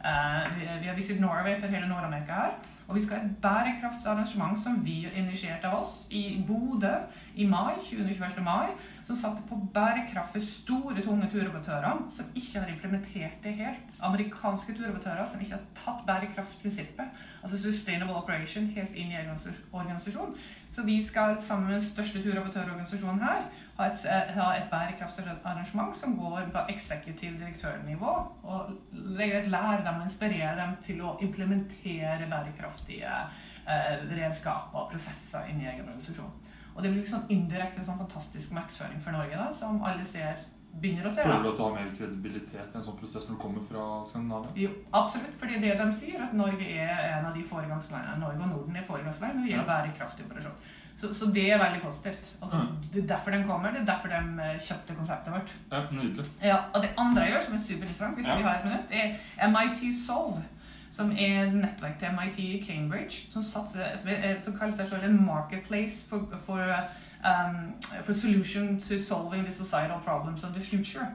uh, 0.05 0.61
Vi 0.83 0.87
har 0.87 0.99
Visit 0.99 1.19
Norway 1.21 1.57
for 1.59 1.75
hele 1.75 1.89
Nord-Amerika 1.91 2.45
her. 2.45 2.55
Og 2.91 2.97
vi 2.97 3.05
skal 3.05 3.21
ha 3.21 3.27
et 3.29 3.37
bærekraftsarrangement 3.43 4.59
som 4.59 4.81
vi 4.83 5.05
initierte 5.15 5.69
av 5.69 5.79
oss 5.79 6.09
i 6.11 6.41
Bodø 6.47 6.91
i 7.39 7.47
mai, 7.47 7.77
20. 7.87 8.43
mai, 8.43 8.73
som 9.07 9.17
satte 9.17 9.45
på 9.47 9.59
bærekraft 9.75 10.35
for 10.35 10.43
store, 10.43 11.05
tunge 11.05 11.29
turoperatører 11.31 12.03
som 12.11 12.33
ikke 12.35 12.65
har 12.65 12.73
implementert 12.73 13.39
det 13.45 13.55
helt. 13.61 13.95
Amerikanske 14.03 14.75
turoperatører 14.75 15.31
som 15.31 15.41
ikke 15.41 15.55
har 15.55 15.69
tatt 15.79 16.03
bærekraftprinsippet, 16.09 17.23
altså 17.45 17.63
Sustainable 17.63 18.19
Operation, 18.19 18.67
helt 18.75 18.99
inn 18.99 19.15
i 19.15 19.23
organisasjonen. 19.23 20.35
Så 20.71 20.83
vi 20.83 20.99
skal 21.07 21.39
sammen 21.43 21.71
med 21.71 21.79
den 21.79 21.87
største 21.87 22.23
turoperatørorganisasjonen 22.27 23.23
her 23.23 23.47
ha 23.81 23.89
et, 23.89 24.05
eh, 24.05 24.35
ha 24.37 24.47
et 24.57 24.69
bærekraftsarrangement 24.71 25.97
som 25.97 26.17
går 26.19 26.51
på 26.53 26.65
eksekutiv 26.75 27.39
direktørnivå. 27.41 28.15
Og 28.43 28.71
lære 28.93 29.85
dem 29.87 30.03
inspirere 30.05 30.57
dem 30.61 30.77
til 30.83 31.03
å 31.03 31.17
implementere 31.21 32.29
bærekraftige 32.31 33.11
eh, 33.67 34.07
redskaper 34.13 34.85
og 34.85 34.91
prosesser 34.93 35.49
inn 35.49 35.63
i 35.63 35.69
egen 35.69 35.87
organisasjon. 35.89 36.33
Og 36.75 36.83
det 36.83 36.91
blir 36.91 37.03
liksom 37.03 37.27
indirekte 37.29 37.81
en 37.81 37.91
sånn 37.91 38.01
fantastisk 38.05 38.53
markedsføring 38.57 39.01
for 39.03 39.17
Norge, 39.17 39.37
da, 39.37 39.51
som 39.53 39.83
alle 39.85 40.05
ser 40.07 40.39
begynner 40.81 41.09
å 41.09 41.11
se. 41.13 41.25
Føler 41.25 41.43
du 41.43 41.49
at 41.51 41.57
du 41.59 41.63
har 41.65 41.73
mer 41.75 41.89
kredibilitet 41.97 42.75
i 42.75 42.79
en 42.79 42.85
sånn 42.87 42.99
prosess 42.99 43.27
når 43.27 43.37
du 43.37 43.43
kommer 43.43 43.65
fra 43.67 43.87
Skandinavia? 44.07 44.53
Jo, 44.65 44.71
absolutt. 45.01 45.35
fordi 45.41 45.59
det 45.65 45.73
de 45.81 45.89
sier, 45.99 46.21
at 46.23 46.37
Norge 46.37 46.69
er 46.69 46.93
en 47.17 47.27
av 47.27 47.35
de 47.35 47.43
foregangslandene 47.47 48.21
Norge 48.23 48.45
og 48.45 48.53
Norden 48.53 48.79
er 48.79 48.87
foregangsland 48.87 49.41
når 49.41 49.49
det 49.49 49.53
gjelder 49.55 49.67
ja. 49.67 49.73
bærekraftig 49.73 50.29
operasjon. 50.29 50.63
Så, 51.01 51.15
så, 51.15 51.27
det 51.35 51.53
er 51.53 51.59
veldig 51.59 51.83
positivt. 51.83 52.37
Altså, 52.43 52.57
mm. 52.57 52.77
Det 52.93 53.03
er 53.03 53.07
derfor 53.07 53.31
de 53.31 53.45
kommer. 53.47 53.71
Det 53.71 53.81
er 53.81 53.85
derfor 53.85 54.09
de 54.09 54.43
eh, 54.45 54.61
kjøpte 54.61 54.95
konseptet 54.95 55.33
vårt. 55.33 55.55
Ja, 55.73 55.81
nydelig. 55.93 56.25
Ja, 56.43 56.57
og 56.75 56.83
det 56.83 56.91
andre 56.99 57.23
jeg 57.23 57.33
gjør, 57.33 57.45
som 57.45 57.55
er 57.55 57.63
superinteressant, 57.67 58.15
hvis 58.15 58.27
ja. 58.27 58.37
vi 58.37 58.43
har 58.43 58.59
et 58.59 58.65
minutt, 58.65 58.93
er 59.41 59.49
MIT 59.49 59.81
Solve. 60.07 60.43
Som 60.93 61.13
er 61.13 61.45
et 61.45 61.55
nettverk 61.55 61.99
til 61.99 62.09
MIT 62.19 62.39
i 62.39 62.65
Cambridge, 62.67 63.27
som, 63.31 63.43
satser, 63.43 63.97
som, 63.97 64.11
er, 64.11 64.41
som 64.41 64.59
kaller 64.59 64.77
seg 64.77 64.89
selv 64.89 65.05
en 65.07 65.27
marketplace 65.27 66.05
for, 66.09 66.27
for, 66.47 66.61
um, 67.25 67.73
for 68.05 68.13
solution 68.13 68.81
to 68.81 68.99
solving 68.99 69.45
the 69.45 69.53
societal 69.53 70.01
problems 70.05 70.45
of 70.45 70.51
the 70.51 70.61
future. 70.61 71.07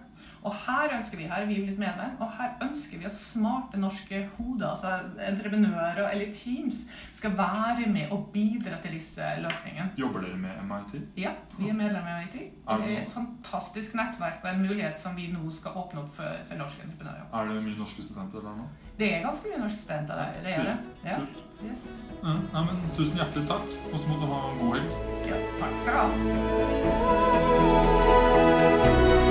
Og 0.45 0.53
her 0.65 0.93
ønsker 0.97 1.17
vi 1.17 1.23
her 1.29 1.41
er 1.41 1.47
vi 1.49 1.55
blitt 1.63 1.79
medlem, 1.81 2.11
og 2.21 2.29
her 2.37 2.49
ønsker 2.61 2.99
vi 3.01 3.07
at 3.09 3.15
smarte 3.15 3.79
norske 3.81 4.29
hoder, 4.37 4.67
altså 4.69 4.99
entreprenører 5.27 6.09
eller 6.11 6.33
teams, 6.33 6.83
skal 7.13 7.33
være 7.37 7.89
med 7.89 8.11
og 8.11 8.29
bidra 8.33 8.77
til 8.83 8.91
disse 8.99 9.21
løsningene. 9.41 9.89
Jobber 9.97 10.19
dere 10.21 10.37
med 10.37 10.49
MIT? 10.69 10.93
Ja, 11.17 11.31
vi 11.57 11.69
er 11.69 11.73
medlem 11.73 12.05
av 12.05 12.21
MIT. 12.21 12.35
Det 12.35 12.91
er 12.93 13.01
et 13.01 13.13
fantastisk 13.13 13.97
nettverk 13.97 14.39
og 14.43 14.49
en 14.53 14.61
mulighet 14.67 15.01
som 15.01 15.17
vi 15.17 15.31
nå 15.33 15.49
skal 15.51 15.71
åpne 15.81 15.99
opp 16.05 16.13
for, 16.19 16.29
for 16.45 16.55
norske 16.61 16.81
entreprenører. 16.85 17.25
Er 17.33 17.41
det 17.49 17.65
mye 17.65 17.79
norske 17.81 18.01
studenter 18.05 18.39
der 18.45 18.55
nå? 18.61 18.65
Det 18.99 19.07
er 19.15 19.25
ganske 19.25 19.45
mye 19.49 19.59
norske 19.65 19.81
studenter 19.81 20.15
der. 20.21 20.25
Det 20.45 20.53
er 20.53 20.63
det. 20.69 20.77
Ja. 21.09 21.17
Yes. 21.65 21.81
Ja, 22.21 22.61
men, 22.61 22.75
tusen 22.97 23.17
hjertelig 23.17 23.47
takk, 23.49 23.67
og 23.91 23.99
så 23.99 24.05
må 24.09 24.15
du 24.21 24.25
ha 24.29 24.39
en 24.51 24.57
god 24.61 24.71
helg. 24.77 24.89
Ja, 25.25 25.37
takk 25.59 25.73
skal 25.81 25.93
du 25.95 25.99
ha. 29.19 29.24